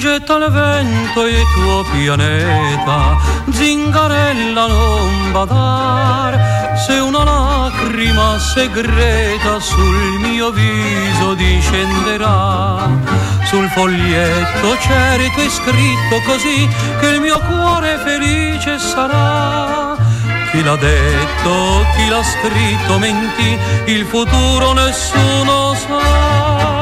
getta 0.03 0.35
il 0.35 0.51
vento 0.51 1.25
il 1.25 1.41
tuo 1.53 1.81
pianeta, 1.93 3.17
zingarella 3.49 4.67
non 4.67 5.31
badar, 5.31 6.75
se 6.85 6.95
una 6.95 7.23
lacrima 7.23 8.37
segreta 8.37 9.61
sul 9.61 10.19
mio 10.19 10.51
viso 10.51 11.35
discenderà. 11.35 12.89
Sul 13.45 13.69
foglietto 13.69 14.77
certo 14.81 15.39
è 15.39 15.49
scritto 15.49 16.21
così 16.25 16.67
che 16.99 17.07
il 17.07 17.21
mio 17.21 17.39
cuore 17.39 17.97
felice 18.03 18.79
sarà. 18.79 19.95
Chi 20.51 20.61
l'ha 20.61 20.75
detto, 20.75 21.85
chi 21.95 22.09
l'ha 22.09 22.23
scritto 22.23 22.99
mentì, 22.99 23.57
il 23.85 24.05
futuro 24.05 24.73
nessuno 24.73 25.73
sa. 25.75 26.72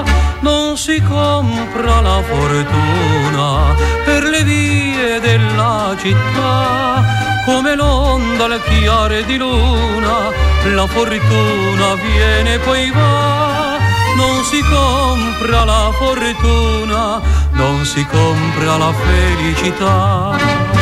Non 0.72 0.80
si 0.80 1.02
compra 1.02 2.00
la 2.00 2.24
fortuna 2.24 3.76
per 4.06 4.24
le 4.24 4.42
vie 4.42 5.20
della 5.20 5.94
città 6.00 7.04
come 7.44 7.76
l'onda 7.76 8.46
al 8.46 8.62
chiare 8.64 9.26
di 9.26 9.36
luna, 9.36 10.30
la 10.74 10.88
fortuna 10.88 11.96
viene 11.96 12.54
e 12.54 12.60
poi 12.60 12.90
va. 12.90 13.80
Non 14.16 14.44
si 14.46 14.62
compra 14.62 15.66
la 15.66 15.92
fortuna, 15.92 17.20
non 17.52 17.84
si 17.84 18.06
compra 18.06 18.78
la 18.78 18.94
felicità. 18.94 20.81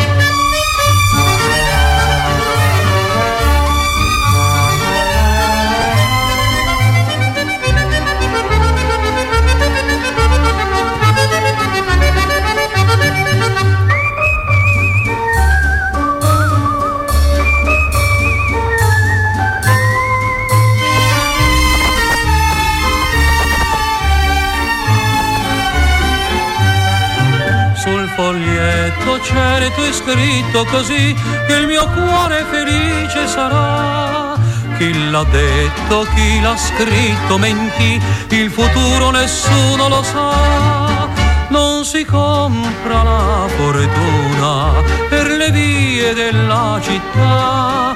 Certo 29.22 29.84
è 29.84 29.92
scritto 29.92 30.66
così 30.66 31.16
che 31.48 31.54
il 31.54 31.68
mio 31.68 31.86
cuore 31.88 32.46
felice 32.50 33.28
sarà. 33.28 34.38
Chi 34.78 35.10
l'ha 35.10 35.24
detto, 35.24 36.08
chi 36.16 36.40
l'ha 36.42 36.56
scritto 36.56 37.38
mentì, 37.38 38.02
il 38.30 38.50
futuro 38.50 39.12
nessuno 39.12 39.90
lo 39.90 40.04
sa. 40.04 41.08
Non 41.50 41.84
si 41.84 42.06
compra 42.06 43.04
la 43.04 43.48
fortuna 43.58 44.72
per 45.10 45.28
le 45.28 45.52
vie 45.52 46.14
della 46.14 46.80
città, 46.82 47.96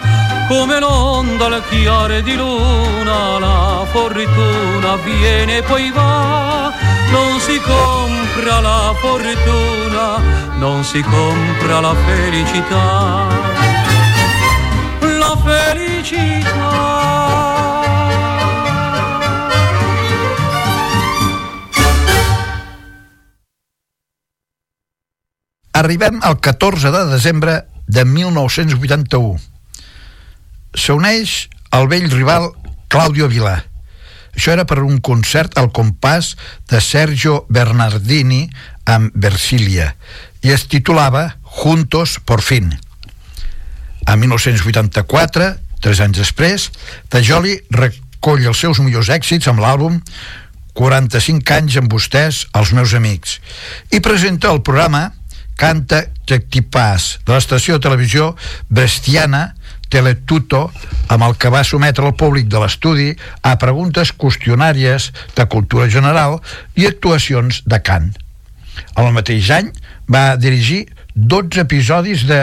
come 0.50 0.80
l'onda 0.80 1.46
al 1.46 1.64
chiare 1.70 2.24
di 2.24 2.36
luna, 2.36 3.40
la 3.40 3.86
fortuna 3.92 4.96
viene 5.04 5.58
e 5.58 5.62
poi 5.62 5.92
va 5.92 6.72
non 7.14 7.40
si 7.40 7.60
compra 7.60 8.60
la 8.60 8.94
fortuna, 8.98 10.18
non 10.58 10.84
si 10.84 11.02
compra 11.02 11.80
la 11.80 11.96
felicità. 12.06 13.28
La 15.22 15.36
felicità. 15.46 16.72
Arribem 25.72 26.20
al 26.22 26.40
14 26.40 26.92
de 26.92 27.06
desembre 27.10 27.66
de 27.86 28.04
1981. 28.06 29.38
S'uneix 30.74 31.50
el 31.74 31.88
vell 31.90 32.10
rival 32.14 32.52
Claudio 32.88 33.28
Vilà. 33.28 33.73
Això 34.34 34.54
era 34.56 34.66
per 34.66 34.82
un 34.82 35.00
concert 35.06 35.58
al 35.62 35.70
compàs 35.76 36.34
de 36.70 36.82
Sergio 36.82 37.44
Bernardini 37.54 38.48
amb 38.90 39.14
Versilia 39.16 39.94
i 40.44 40.52
es 40.52 40.66
titulava 40.68 41.38
Juntos 41.62 42.18
por 42.26 42.42
fin. 42.42 42.74
A 44.06 44.18
1984, 44.20 45.50
tres 45.84 46.02
anys 46.04 46.20
després, 46.20 46.70
Tajoli 47.14 47.56
recull 47.72 48.48
els 48.50 48.60
seus 48.60 48.82
millors 48.84 49.12
èxits 49.14 49.48
amb 49.48 49.62
l'àlbum 49.64 50.02
45 50.74 51.54
anys 51.54 51.78
amb 51.80 51.92
vostès, 51.94 52.48
els 52.58 52.74
meus 52.74 52.96
amics, 52.98 53.38
i 53.94 54.02
presenta 54.02 54.50
el 54.52 54.64
programa 54.66 55.12
canta 55.60 56.02
Tectipàs 56.26 57.20
de 57.28 57.36
l'estació 57.36 57.78
de 57.78 57.84
televisió 57.86 58.32
brestiana 58.74 59.52
Teletuto 59.94 60.66
amb 61.14 61.28
el 61.28 61.36
que 61.38 61.52
va 61.54 61.62
sometre 61.68 62.08
el 62.10 62.16
públic 62.18 62.48
de 62.50 62.62
l'estudi 62.64 63.12
a 63.46 63.54
preguntes 63.62 64.14
qüestionàries 64.18 65.12
de 65.38 65.46
cultura 65.54 65.86
general 65.94 66.40
i 66.80 66.88
actuacions 66.90 67.62
de 67.70 67.80
cant. 67.86 68.10
El 68.98 69.12
mateix 69.14 69.52
any 69.54 69.70
va 70.10 70.34
dirigir 70.42 70.88
12 71.14 71.62
episodis 71.68 72.26
de 72.30 72.42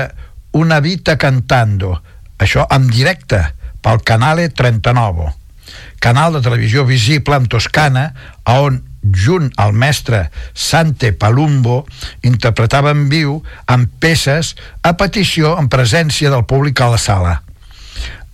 Una 0.55 0.81
vita 0.83 1.17
cantando, 1.19 1.97
això 2.39 2.65
en 2.75 2.89
directe, 2.91 3.39
pel 3.83 4.01
Canale 4.03 4.49
39, 4.51 5.29
canal 6.03 6.35
de 6.35 6.41
televisió 6.43 6.85
visible 6.85 7.39
en 7.39 7.47
Toscana, 7.47 8.09
on 8.51 8.81
junt 9.03 9.51
al 9.57 9.73
mestre 9.73 10.31
Sante 10.53 11.13
Palumbo, 11.13 11.85
interpretava 12.23 12.93
en 12.95 13.09
viu 13.13 13.39
amb 13.67 13.89
peces 14.01 14.55
a 14.83 14.95
petició 15.01 15.57
en 15.59 15.71
presència 15.73 16.33
del 16.33 16.45
públic 16.45 16.81
a 16.81 16.91
la 16.95 17.01
sala. 17.01 17.39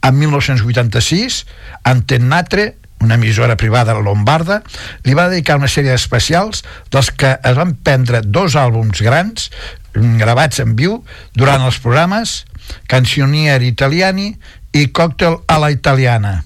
En 0.02 0.18
1986, 0.18 1.44
Antennatre, 1.84 2.76
una 3.00 3.14
emissora 3.14 3.56
privada 3.56 3.94
lombarda, 4.00 4.62
li 5.04 5.14
va 5.14 5.28
dedicar 5.28 5.58
una 5.60 5.70
sèrie 5.70 5.92
d'especials 5.92 6.64
dels 6.90 7.10
que 7.12 7.36
es 7.36 7.56
van 7.58 7.74
prendre 7.76 8.22
dos 8.22 8.56
àlbums 8.56 9.02
grans 9.04 9.50
gravats 9.92 10.60
en 10.60 10.76
viu 10.76 11.00
durant 11.36 11.62
els 11.64 11.78
programes 11.82 12.42
Canzonier 12.90 13.60
Italiani 13.62 14.34
i 14.76 14.88
Cocktail 14.92 15.40
a 15.48 15.60
la 15.62 15.72
Italiana 15.72 16.40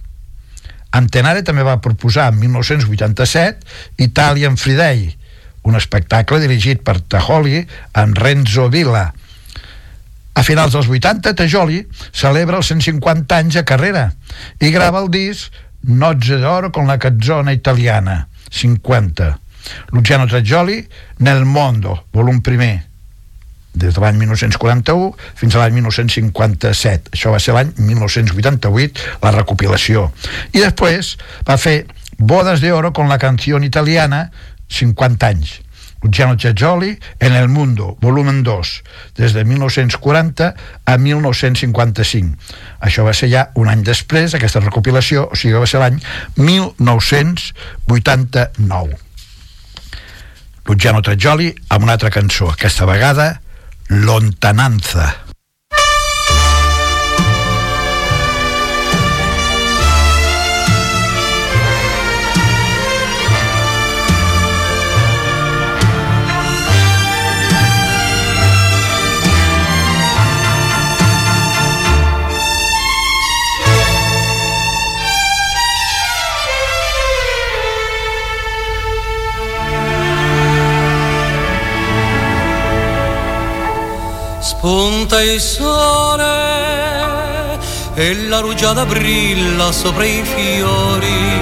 Antenare 0.97 1.45
també 1.47 1.63
va 1.67 1.79
proposar 1.83 2.31
en 2.33 2.41
1987 2.41 4.03
Italian 4.03 4.57
Friday, 4.59 5.07
un 5.63 5.77
espectacle 5.79 6.41
dirigit 6.43 6.83
per 6.83 6.99
Tajoli 7.01 7.63
en 7.95 8.15
Renzo 8.19 8.69
Villa. 8.73 9.11
A 10.35 10.43
finals 10.47 10.75
dels 10.75 10.89
80, 10.89 11.35
Tajoli 11.39 11.85
celebra 12.11 12.59
els 12.59 12.71
150 12.73 13.39
anys 13.39 13.61
de 13.61 13.65
carrera 13.67 14.09
i 14.59 14.71
grava 14.75 15.03
el 15.05 15.11
disc 15.13 15.53
Nozze 15.81 16.37
d'oro 16.37 16.69
con 16.71 16.91
la 16.91 16.99
canzone 17.01 17.55
italiana, 17.57 18.27
50. 18.51 19.31
Luciano 19.93 20.27
Tajoli, 20.27 20.83
Nel 21.19 21.45
mondo, 21.45 22.07
volum 22.13 22.41
primer, 22.41 22.90
des 23.75 23.95
de 23.95 24.03
l'any 24.03 24.19
1941 24.19 25.15
fins 25.39 25.55
a 25.55 25.63
l'any 25.63 25.79
1957 25.79 27.15
això 27.15 27.35
va 27.35 27.41
ser 27.43 27.55
l'any 27.55 27.73
1988 27.79 29.23
la 29.23 29.35
recopilació 29.37 30.11
i 30.53 30.61
després 30.61 31.17
va 31.47 31.61
fer 31.61 31.85
Bodas 32.21 32.61
de 32.61 32.73
Oro 32.73 32.93
con 32.93 33.09
la 33.09 33.19
canción 33.19 33.65
italiana 33.65 34.31
50 34.69 35.27
anys 35.27 35.61
Luciano 36.03 36.37
Ciagioli 36.37 36.99
en 37.19 37.35
El 37.35 37.49
Mundo, 37.49 37.97
volumen 38.01 38.43
2, 38.43 38.83
des 39.17 39.33
de 39.35 39.45
1940 39.45 40.55
a 40.87 40.97
1955. 40.97 42.39
Això 42.81 43.05
va 43.05 43.13
ser 43.13 43.29
ja 43.29 43.51
un 43.55 43.69
any 43.69 43.85
després, 43.85 44.35
aquesta 44.35 44.61
recopilació, 44.65 45.29
o 45.29 45.37
sigui, 45.37 45.53
va 45.61 45.67
ser 45.69 45.81
l'any 45.83 46.01
1989. 46.41 48.97
Luciano 50.71 51.03
Trajoli 51.03 51.55
amb 51.69 51.83
una 51.85 51.93
altra 51.99 52.11
cançó, 52.15 52.51
aquesta 52.51 52.87
vegada 52.89 53.41
lontananza. 53.91 55.30
Il 85.23 85.39
sole 85.39 86.25
e 87.95 88.15
la 88.27 88.39
rugiada 88.39 88.87
brilla 88.87 89.71
sopra 89.71 90.05
i 90.05 90.23
fiori. 90.25 91.39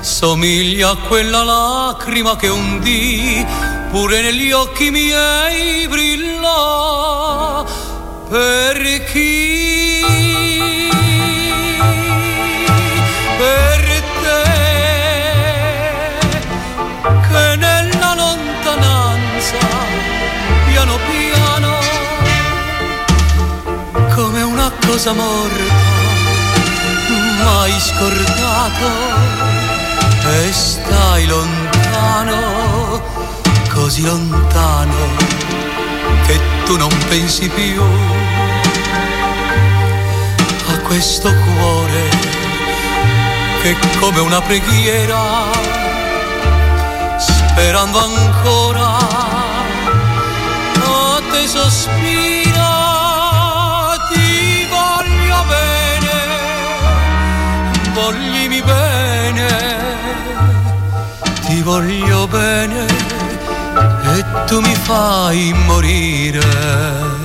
Somiglia 0.00 0.90
a 0.90 0.96
quella 0.96 1.42
lacrima 1.42 2.36
che 2.36 2.48
un 2.48 2.80
dì 2.80 3.46
pure 3.90 4.22
negli 4.22 4.50
occhi 4.50 4.90
miei 4.90 5.86
brilla 5.88 7.64
per 8.30 9.04
chi 9.12 9.73
cosa 24.94 25.12
morta 25.12 25.74
mai 27.42 27.74
scordato. 27.80 28.88
E 30.24 30.52
stai 30.52 31.26
lontano 31.26 33.02
così 33.72 34.04
lontano 34.04 34.94
che 36.26 36.40
tu 36.64 36.76
non 36.76 36.96
pensi 37.08 37.48
più 37.48 37.82
a 40.68 40.78
questo 40.86 41.34
cuore 41.34 42.08
che 43.62 43.76
come 43.98 44.20
una 44.20 44.40
preghiera 44.42 45.50
sperando 47.18 47.98
ancora 47.98 48.63
bene 62.34 62.86
e 64.16 64.24
tu 64.46 64.60
mi 64.60 64.74
fai 64.74 65.52
morire 65.66 67.23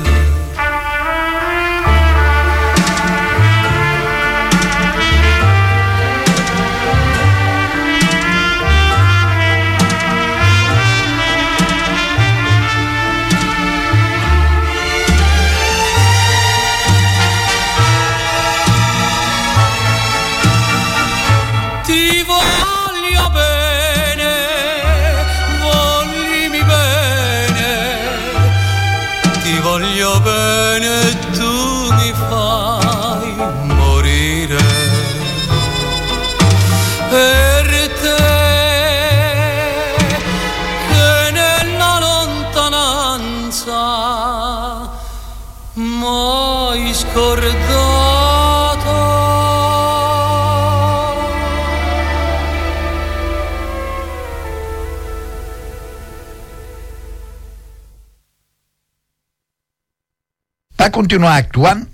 Continuar 60.89 61.37
actuant 61.37 61.85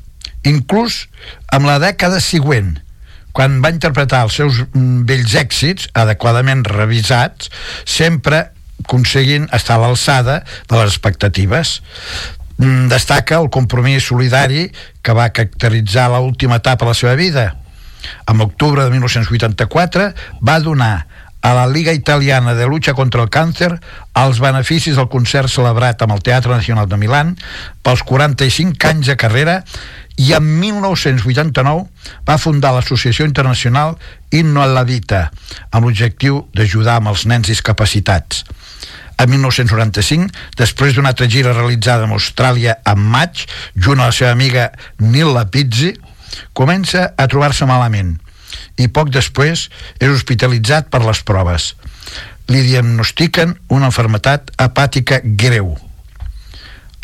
inclús 0.48 1.06
amb 1.54 1.68
la 1.68 1.78
dècada 1.82 2.22
següent, 2.24 2.76
quan 3.36 3.58
va 3.64 3.74
interpretar 3.74 4.24
els 4.26 4.38
seus 4.40 4.62
mm, 4.64 5.04
vells 5.10 5.36
èxits, 5.36 5.90
adequadament 5.98 6.64
revisats, 6.70 7.50
sempre 7.84 8.46
aconseguint 8.86 9.50
estar 9.56 9.78
a 9.78 9.84
l'alçada 9.84 10.40
de 10.70 10.78
les 10.78 10.94
expectatives. 10.94 11.80
Mm, 12.58 12.88
destaca 12.94 13.42
el 13.42 13.50
compromís 13.52 14.08
solidari 14.08 14.70
que 15.04 15.16
va 15.18 15.32
caracteritzar 15.36 16.08
l'última 16.14 16.62
etapa 16.62 16.86
de 16.86 16.94
la 16.94 17.00
seva 17.02 17.16
vida. 17.20 17.46
En 18.30 18.42
octubre 18.42 18.86
de 18.86 18.94
1984 18.94 20.12
va 20.46 20.60
donar 20.62 21.08
a 21.46 21.54
la 21.54 21.68
Liga 21.68 21.94
Italiana 21.94 22.56
de 22.56 22.66
Lucha 22.66 22.96
contra 22.98 23.22
el 23.22 23.30
Càncer 23.30 23.76
els 24.18 24.40
beneficis 24.42 24.96
del 24.98 25.12
concert 25.14 25.52
celebrat 25.54 26.02
amb 26.02 26.16
el 26.16 26.24
Teatre 26.26 26.56
Nacional 26.56 26.88
de 26.90 26.98
Milán 26.98 27.36
pels 27.86 28.02
45 28.02 28.90
anys 28.90 29.12
de 29.12 29.16
carrera 29.22 29.60
i 30.18 30.32
en 30.34 30.48
1989 30.64 31.86
va 32.26 32.40
fundar 32.42 32.74
l'Associació 32.74 33.30
Internacional 33.30 33.94
Inno 34.34 34.66
a 34.66 34.68
la 34.74 34.88
Vita 34.90 35.28
amb 35.70 35.86
l'objectiu 35.86 36.42
d'ajudar 36.58 36.98
amb 36.98 37.14
els 37.14 37.28
nens 37.30 37.54
discapacitats. 37.54 38.42
En 39.22 39.30
1995, 39.30 40.34
després 40.58 40.98
d'una 40.98 41.14
altra 41.14 41.30
gira 41.30 41.54
realitzada 41.54 42.10
en 42.10 42.18
Austràlia 42.18 42.80
en 42.90 43.06
maig, 43.14 43.46
junt 43.78 44.02
a 44.02 44.10
la 44.10 44.18
seva 44.18 44.34
amiga 44.34 44.72
Nilla 44.98 45.46
Pizzi, 45.46 45.94
comença 46.58 47.12
a 47.14 47.30
trobar-se 47.30 47.70
malament 47.70 48.16
i 48.78 48.88
poc 48.88 49.12
després 49.14 49.68
és 50.00 50.10
hospitalitzat 50.12 50.90
per 50.92 51.04
les 51.06 51.22
proves. 51.28 51.74
Li 52.52 52.62
diagnostiquen 52.68 53.56
una 53.74 53.90
enfermetat 53.92 54.52
hepàtica 54.62 55.22
greu. 55.24 55.74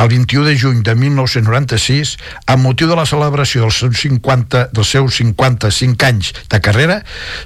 El 0.02 0.08
21 0.10 0.48
de 0.48 0.58
juny 0.58 0.80
de 0.82 0.96
1996, 0.98 2.16
amb 2.50 2.66
motiu 2.66 2.88
de 2.90 2.96
la 2.98 3.06
celebració 3.06 3.68
dels 3.68 3.78
seus 3.84 4.00
50, 4.02 4.64
dels 4.74 4.94
seus 4.96 5.20
55 5.20 6.08
anys 6.08 6.32
de 6.50 6.60
carrera, 6.64 6.96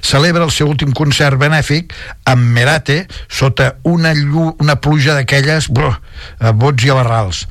celebra 0.00 0.46
el 0.46 0.52
seu 0.54 0.70
últim 0.72 0.94
concert 0.96 1.36
benèfic 1.36 1.92
amb 2.24 2.48
Merate 2.56 3.02
sota 3.28 3.74
una, 3.84 4.14
llu, 4.16 4.54
una 4.64 4.78
pluja 4.80 5.12
d'aquelles 5.18 5.68
bots 5.68 6.86
i 6.86 6.94
abarrals 6.94 7.42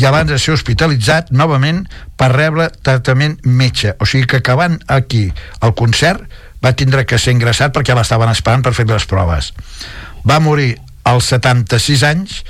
i 0.00 0.06
abans 0.08 0.32
de 0.32 0.38
ser 0.40 0.54
hospitalitzat 0.54 1.28
novament 1.34 1.82
per 2.16 2.30
rebre 2.32 2.70
tractament 2.80 3.36
metge. 3.44 3.92
O 4.00 4.06
sigui 4.08 4.30
que 4.30 4.40
acabant 4.40 4.78
aquí 4.86 5.26
el 5.60 5.74
concert 5.76 6.24
va 6.64 6.72
tindre 6.72 7.04
que 7.04 7.18
ser 7.20 7.34
ingressat 7.36 7.74
perquè 7.76 7.92
l'estaven 7.98 8.32
esperant 8.32 8.64
per 8.64 8.72
fer 8.78 8.88
les 8.88 9.04
proves. 9.10 9.52
Va 10.24 10.40
morir 10.40 10.78
als 11.04 11.28
76 11.34 12.06
anys, 12.06 12.40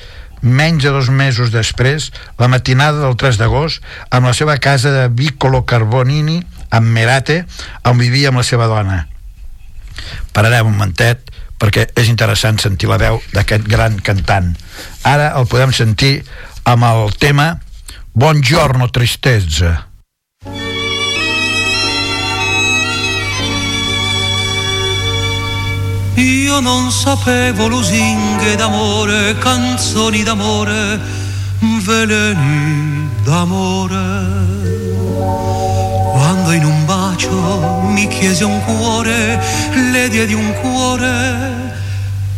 menys 0.43 0.85
de 0.85 0.93
dos 0.95 1.09
mesos 1.11 1.53
després, 1.55 2.11
la 2.39 2.49
matinada 2.49 3.03
del 3.03 3.17
3 3.19 3.41
d'agost, 3.41 3.83
amb 4.11 4.29
la 4.29 4.35
seva 4.37 4.59
casa 4.63 4.93
de 4.95 5.09
Vicolo 5.09 5.65
Carbonini, 5.67 6.43
amb 6.71 6.93
Merate, 6.95 7.45
on 7.89 7.99
vivia 7.99 8.31
amb 8.31 8.43
la 8.43 8.47
seva 8.47 8.69
dona. 8.71 9.07
Pararem 10.33 10.69
un 10.69 10.77
momentet 10.77 11.33
perquè 11.59 11.89
és 11.99 12.09
interessant 12.11 12.61
sentir 12.63 12.89
la 12.91 13.01
veu 13.01 13.19
d'aquest 13.35 13.67
gran 13.67 13.99
cantant. 13.99 14.53
Ara 15.03 15.33
el 15.41 15.49
podem 15.51 15.75
sentir 15.75 16.21
amb 16.69 16.87
el 16.87 17.17
tema 17.19 17.57
Buongiorno 18.19 18.89
tristezza. 18.91 19.88
Io 26.49 26.61
non 26.61 26.91
sapevo 26.91 27.69
lusinghe 27.69 28.57
d'amore, 28.57 29.37
canzoni 29.37 30.23
d'amore, 30.23 30.99
veleni 31.85 33.07
d'amore. 33.23 34.07
Quando 36.15 36.53
in 36.53 36.65
un 36.65 36.87
bacio 36.87 37.83
mi 37.93 38.09
chiese 38.09 38.45
un 38.45 38.65
cuore, 38.65 39.39
le 39.93 40.09
diedi 40.09 40.33
un 40.33 40.51
cuore, 40.61 41.75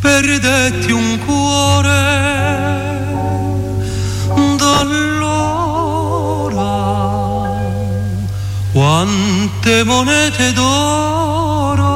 perdetti 0.01 0.91
un 0.91 1.19
cuore 1.25 2.21
quante 8.73 9.85
monete 9.85 10.53
d'oro 10.53 11.89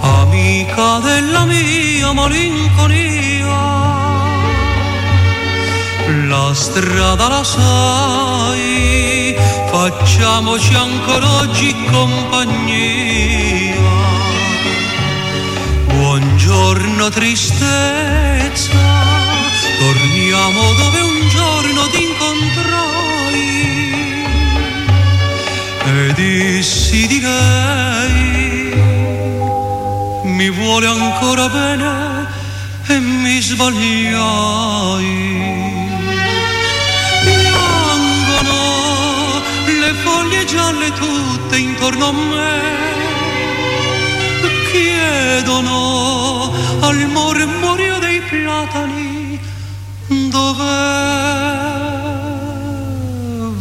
amica 0.00 0.98
della 1.00 1.44
mia 1.44 2.12
malinconia. 2.12 3.44
La 6.28 6.54
strada 6.54 7.28
la 7.28 7.44
sai, 7.44 9.34
facciamoci 9.70 10.74
ancora 10.74 11.28
oggi 11.40 11.74
compagnia. 11.90 13.76
Buongiorno 16.18 17.10
tristezza, 17.10 18.70
torniamo 19.78 20.72
dove 20.72 21.00
un 21.00 21.28
giorno 21.28 21.86
ti 21.88 22.04
incontrai 22.04 23.34
e 25.84 26.12
dissi 26.14 27.06
di 27.06 27.20
lei. 27.20 28.72
Mi 30.22 30.48
vuole 30.48 30.86
ancora 30.86 31.50
bene 31.50 32.26
e 32.86 32.98
mi 32.98 33.38
sbagliai. 33.42 33.84
Piangono 37.24 38.62
le 39.66 39.92
foglie 40.02 40.46
gialle 40.46 40.92
tutte 40.92 41.58
intorno 41.58 42.08
a 42.08 42.12
me, 42.12 42.95
chiedono 45.26 46.52
al 46.80 46.98
mormorio 47.08 47.98
dei 47.98 48.20
platani 48.20 49.40
dov'è 50.30 51.44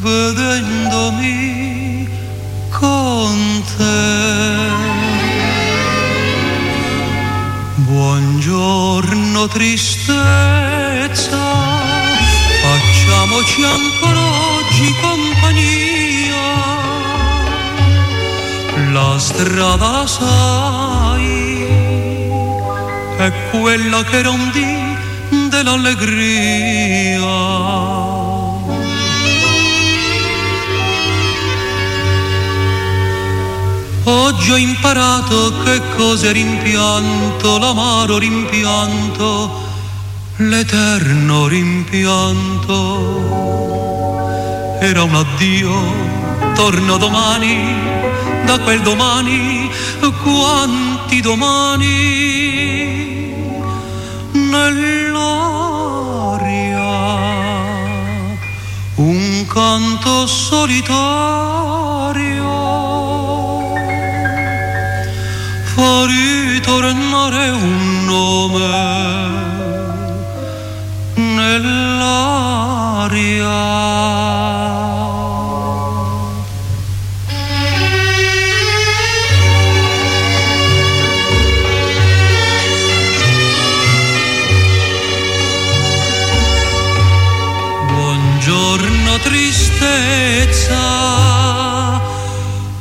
vedendomi 0.05 1.37
con 2.69 3.63
te. 3.77 4.13
Buongiorno 7.75 9.47
tristezza, 9.47 10.23
facciamoci 12.63 13.63
ancora 13.63 14.25
oggi 14.59 14.95
compagnia. 15.01 16.43
La 18.91 19.17
strada 19.17 19.91
la 19.91 20.05
sai, 20.05 20.94
è 23.17 23.31
quella 23.49 24.03
che 24.03 24.21
non 24.21 24.49
di 24.51 24.93
dell'allegria. 25.49 27.23
Oggi 34.07 34.51
ho 34.51 34.57
imparato 34.57 35.63
che 35.63 35.81
cos'è 35.95 36.31
rimpianto, 36.31 37.57
l'amaro 37.57 38.19
rimpianto, 38.19 39.63
l'eterno 40.37 41.47
rimpianto. 41.47 42.73
Era 44.79 45.03
un 45.03 45.15
addio, 45.15 45.73
torno 46.53 46.97
domani, 46.97 47.73
da 48.45 48.59
quel 48.59 48.81
domani, 48.81 49.71
quanti 51.05 51.21
domani 51.21 51.93
nell'aria 54.31 55.13
un 58.95 59.45
canto 59.47 60.25
solitario 60.25 60.93
fa 65.75 66.05
ritornare 66.07 67.49
un 67.49 68.05
nome 68.05 69.24
bellezza, 89.85 90.75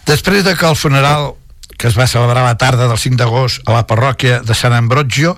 Després 0.05 0.43
de 0.43 0.55
que 0.55 0.65
el 0.65 0.75
funeral 0.75 1.35
que 1.79 1.87
es 1.87 1.95
va 1.97 2.09
celebrar 2.11 2.43
la 2.43 2.57
tarda 2.59 2.89
del 2.91 2.99
5 2.99 3.15
d'agost 3.15 3.63
a 3.65 3.77
la 3.77 3.85
parròquia 3.87 4.41
de 4.43 4.55
Sant 4.55 4.75
Ambrogio, 4.75 5.37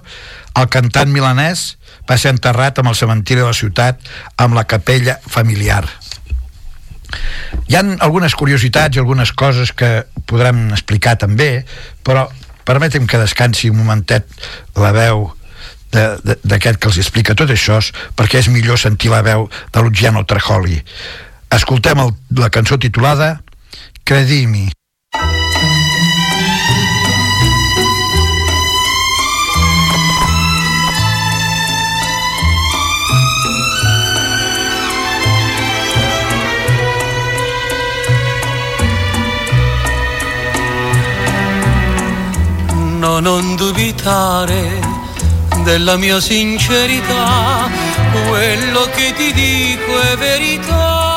el 0.57 0.67
cantant 0.73 1.11
milanès 1.13 1.75
va 2.09 2.17
ser 2.17 2.33
enterrat 2.33 2.81
amb 2.81 2.89
el 2.89 2.97
cementiri 2.97 3.43
de 3.43 3.47
la 3.47 3.55
ciutat 3.55 4.01
amb 4.41 4.57
la 4.57 4.65
capella 4.65 5.19
familiar. 5.21 5.85
Hi 7.69 7.77
han 7.77 7.93
algunes 8.01 8.33
curiositats 8.39 8.97
i 8.97 9.03
algunes 9.03 9.35
coses 9.37 9.75
que 9.75 9.91
podrem 10.25 10.71
explicar 10.71 11.17
també, 11.21 11.63
però 12.01 12.25
permetem 12.65 13.05
que 13.05 13.21
descansi 13.21 13.69
un 13.69 13.77
momentet 13.83 14.27
la 14.79 14.91
veu 14.95 15.29
d'aquest 15.91 16.79
que 16.79 16.87
els 16.87 16.99
explica 17.03 17.35
tot 17.35 17.51
això, 17.51 17.77
perquè 18.15 18.39
és 18.39 18.49
millor 18.49 18.79
sentir 18.79 19.11
la 19.11 19.21
veu 19.21 19.49
de 19.73 19.83
Luciano 19.83 20.23
Trejoli. 20.25 20.79
Escoltem 21.51 21.99
el, 21.99 22.13
la 22.39 22.49
cançó 22.49 22.79
titulada 22.79 23.41
Credimi. 24.07 24.69
No, 43.01 43.19
non 43.19 43.55
dubitare 43.55 44.79
della 45.63 45.97
mia 45.97 46.19
sincerità, 46.19 47.67
quello 48.27 48.87
che 48.93 49.11
ti 49.17 49.33
dico 49.33 49.99
è 49.99 50.15
verità. 50.17 51.09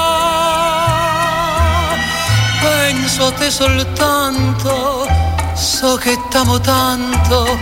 Penso 2.63 3.27
a 3.27 3.33
te 3.33 3.51
soltanto, 3.51 5.07
so 5.53 5.97
che 5.97 6.19
t'amo 6.31 6.59
tanto, 6.59 7.59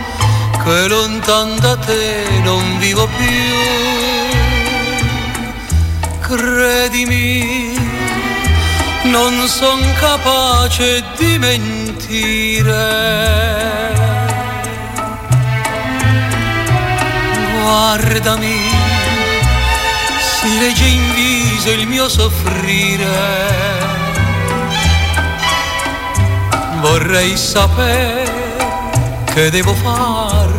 che 0.63 0.87
lontan 0.87 1.59
da 1.59 1.75
te 1.75 2.23
non 2.43 2.79
vivo 2.79 3.05
più. 3.17 3.27
Credimi, 6.21 7.77
non 9.03 9.49
son 9.49 9.81
capace 9.99 11.03
di 11.17 11.37
mentire. 11.37 12.83
Guardami, 17.63 18.59
si 20.19 20.59
legge 20.59 20.85
in 20.85 21.13
viso 21.15 21.71
il 21.71 21.87
mio 21.87 22.09
soffrire. 22.09 23.07
Vorrei 26.81 27.37
sapere 27.37 28.29
che 29.33 29.49
devo 29.49 29.73
far 29.75 30.51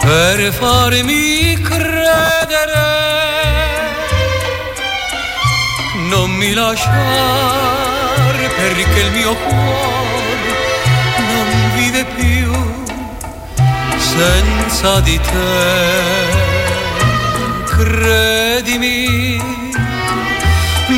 per 0.00 0.52
farmi 0.52 1.60
credere 1.60 2.86
non 6.08 6.30
mi 6.30 6.54
lasciare 6.54 8.48
perché 8.56 9.00
il 9.00 9.10
mio 9.10 9.34
cuore 9.34 9.97
senza 14.18 15.00
di 15.00 15.18
te. 15.20 16.46
Credimi, 17.66 19.40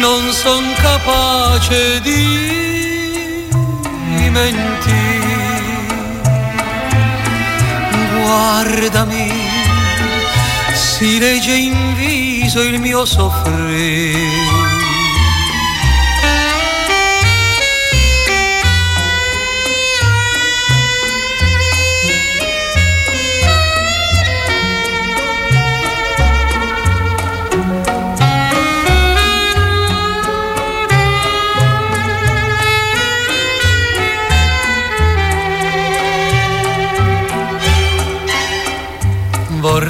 non 0.05 0.33
son 0.33 0.65
capace 0.81 2.01
di 2.01 3.49
mentire. 4.31 5.09
Guardami, 8.15 9.33
si 10.73 11.19
legge 11.19 11.55
in 11.55 11.95
viso 11.97 12.63
il 12.63 12.79
mio 12.81 13.05
soffrire. 13.05 14.70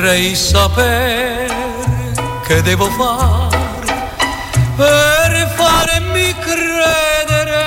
Vorrei 0.03 0.35
sapere 0.35 1.55
che 2.47 2.63
devo 2.63 2.89
fare 2.89 4.09
per 4.75 5.55
farmi 5.57 6.35
credere. 6.39 7.65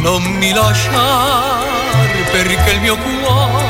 Non 0.00 0.22
mi 0.22 0.50
lasciare 0.54 2.22
perché 2.30 2.70
il 2.70 2.80
mio 2.80 2.96
cuore 2.96 3.66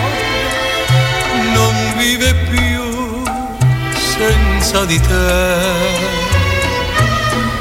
non 1.52 1.74
vive 1.96 2.34
più 2.34 3.24
senza 4.14 4.84
di 4.84 5.00
te. 5.00 5.56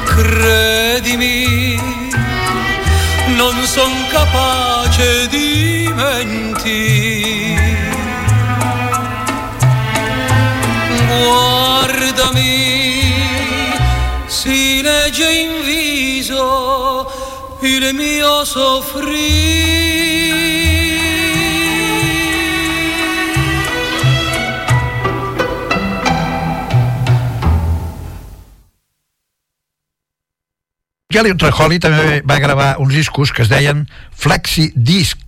Credimi, 0.04 1.74
non 3.34 3.60
son 3.64 3.90
capace 4.12 5.26
di 5.26 5.92
mentire. 5.92 7.57
Guardami, 11.08 12.60
si 14.26 14.82
legge 14.82 15.30
in 15.32 15.64
viso 15.64 17.10
il 17.62 17.94
mio 17.94 18.44
soffrire. 18.44 19.88
Gelly 31.08 31.32
Trejoli 31.40 31.78
també 31.80 32.18
va 32.28 32.36
gravar 32.38 32.66
uns 32.84 32.92
discos 32.92 33.32
que 33.32 33.40
es 33.42 33.48
deien 33.48 33.86
Flexi 34.12 34.68
Disc. 34.76 35.27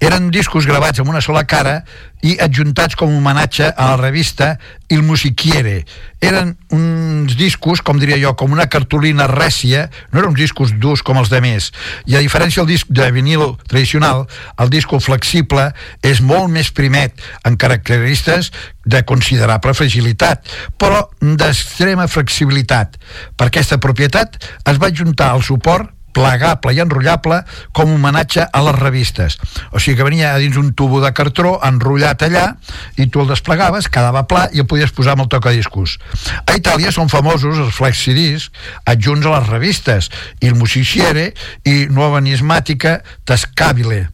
Eren 0.00 0.30
discos 0.32 0.66
gravats 0.68 1.00
amb 1.02 1.10
una 1.12 1.20
sola 1.20 1.44
cara 1.48 1.80
i 2.24 2.36
adjuntats 2.40 2.96
com 3.00 3.10
a 3.10 3.16
homenatge 3.16 3.70
a 3.70 3.90
la 3.92 3.96
revista 4.00 4.54
Il 4.88 5.02
Musichiere. 5.02 5.84
Eren 6.20 6.52
uns 6.74 7.36
discos, 7.38 7.80
com 7.80 8.00
diria 8.00 8.18
jo, 8.20 8.34
com 8.36 8.52
una 8.52 8.68
cartolina 8.68 9.26
rècia, 9.30 9.86
no 10.12 10.20
eren 10.20 10.32
uns 10.32 10.40
discos 10.40 10.74
durs 10.80 11.04
com 11.06 11.20
els 11.20 11.30
de 11.32 11.40
més. 11.40 11.70
I 12.06 12.18
a 12.18 12.24
diferència 12.24 12.60
del 12.60 12.74
disc 12.74 12.90
de 12.92 13.08
vinil 13.14 13.46
tradicional, 13.68 14.26
el 14.60 14.72
disco 14.72 15.00
flexible 15.00 15.70
és 16.04 16.20
molt 16.20 16.52
més 16.52 16.72
primet 16.76 17.16
en 17.48 17.56
característiques 17.56 18.50
de 18.84 19.04
considerable 19.06 19.72
fragilitat, 19.76 20.44
però 20.80 21.06
d'extrema 21.20 22.08
flexibilitat. 22.08 22.98
Per 23.36 23.48
aquesta 23.48 23.80
propietat 23.80 24.36
es 24.68 24.80
va 24.80 24.92
juntar 24.92 25.32
al 25.32 25.44
suport 25.46 25.92
plegable 26.16 26.74
i 26.74 26.80
enrotllable 26.82 27.40
com 27.76 27.94
homenatge 27.94 28.44
a 28.46 28.62
les 28.66 28.78
revistes. 28.78 29.38
O 29.72 29.80
sigui 29.80 29.98
que 29.98 30.06
venia 30.06 30.34
a 30.34 30.40
dins 30.42 30.58
un 30.60 30.72
tubo 30.76 31.00
de 31.02 31.12
cartró 31.16 31.56
enrotllat 31.66 32.26
allà 32.26 32.46
i 32.96 33.08
tu 33.08 33.24
el 33.24 33.32
desplegaves, 33.32 33.88
quedava 33.88 34.26
pla 34.30 34.46
i 34.52 34.62
el 34.62 34.68
podies 34.70 34.94
posar 34.96 35.16
amb 35.16 35.26
el 35.26 35.32
tocadiscos. 35.32 35.98
A 36.46 36.56
Itàlia 36.58 36.92
són 36.94 37.10
famosos 37.12 37.58
els 37.58 37.74
flexidisc 37.76 38.54
adjunts 38.90 39.26
a 39.26 39.36
les 39.38 39.50
revistes 39.50 40.10
Il 40.40 40.56
Musiciere 40.58 41.30
i 41.64 41.86
Nuova 41.90 42.22
Nismàtica 42.24 43.00
Tascabile. 43.24 44.08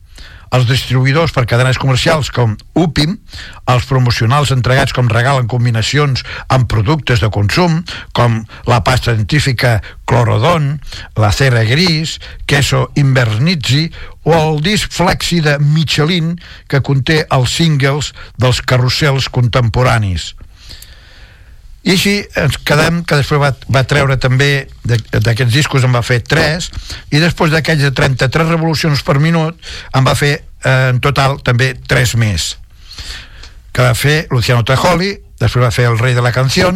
Els 0.54 0.66
distribuïdors 0.68 1.32
per 1.34 1.46
cadenes 1.48 1.78
comercials 1.80 2.30
com 2.34 2.54
UPIM, 2.78 3.16
els 3.72 3.88
promocionals 3.88 4.52
entregats 4.54 4.94
com 4.96 5.10
regal 5.10 5.40
en 5.42 5.50
combinacions 5.50 6.22
amb 6.52 6.68
productes 6.70 7.22
de 7.24 7.30
consum, 7.34 7.80
com 8.16 8.42
la 8.70 8.82
pasta 8.86 9.14
científica 9.16 9.80
Clorodon, 10.06 10.76
la 11.18 11.32
cera 11.34 11.64
gris, 11.66 12.18
queso 12.46 12.86
invernizzi 12.94 13.88
o 14.26 14.34
el 14.36 14.62
disc 14.62 14.92
flexi 14.94 15.40
de 15.42 15.58
Michelin 15.58 16.36
que 16.70 16.82
conté 16.82 17.24
els 17.34 17.58
singles 17.58 18.12
dels 18.38 18.62
carrusels 18.62 19.30
contemporanis. 19.32 20.34
I 21.86 21.94
així 21.94 22.16
ens 22.34 22.58
quedem, 22.66 23.04
que 23.06 23.20
després 23.20 23.38
va, 23.38 23.52
va 23.70 23.84
treure 23.86 24.16
també 24.18 24.66
d'aquests 24.82 25.54
discos 25.54 25.84
en 25.86 25.94
va 25.94 26.02
fer 26.02 26.18
3 26.26 26.66
i 27.14 27.20
després 27.22 27.52
d'aquells 27.54 27.84
de 27.86 27.92
33 27.94 28.50
revolucions 28.50 29.04
per 29.06 29.20
minut 29.22 29.54
en 29.94 30.06
va 30.06 30.16
fer 30.18 30.32
eh, 30.34 30.90
en 30.90 30.98
total 31.04 31.38
també 31.46 31.76
3 31.86 32.16
més. 32.18 32.56
Que 33.70 33.86
va 33.86 33.94
fer 33.94 34.24
Luciano 34.34 34.66
Tajoli 34.66 35.12
després 35.38 35.62
va 35.62 35.70
fer 35.70 35.86
El 35.86 35.98
rei 36.00 36.16
de 36.16 36.24
la 36.24 36.32
canció 36.34 36.72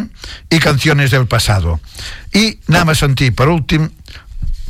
i 0.52 0.58
Canciones 0.62 1.10
del 1.10 1.26
pasado. 1.26 1.80
I 2.36 2.60
anem 2.68 2.92
a 2.92 2.98
sentir 2.98 3.32
per 3.34 3.48
últim 3.50 3.88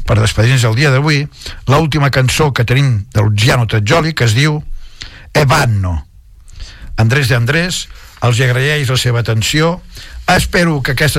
per 0.06 0.16
despedir-nos 0.18 0.64
el 0.64 0.78
dia 0.78 0.90
d'avui 0.90 1.20
l'última 1.68 2.08
cançó 2.10 2.48
que 2.56 2.64
tenim 2.64 3.04
de 3.12 3.22
Luciano 3.22 3.68
Tajoli 3.68 4.14
que 4.16 4.24
es 4.24 4.34
diu 4.34 4.62
Evanno 5.34 6.06
Andrés 6.96 7.28
de 7.28 7.36
Andrés 7.36 7.84
els 8.26 8.40
agraeix 8.44 8.90
la 8.90 8.98
seva 9.00 9.20
atenció. 9.24 9.80
Espero 10.30 10.80
que 10.82 10.92
aquestes 10.92 11.18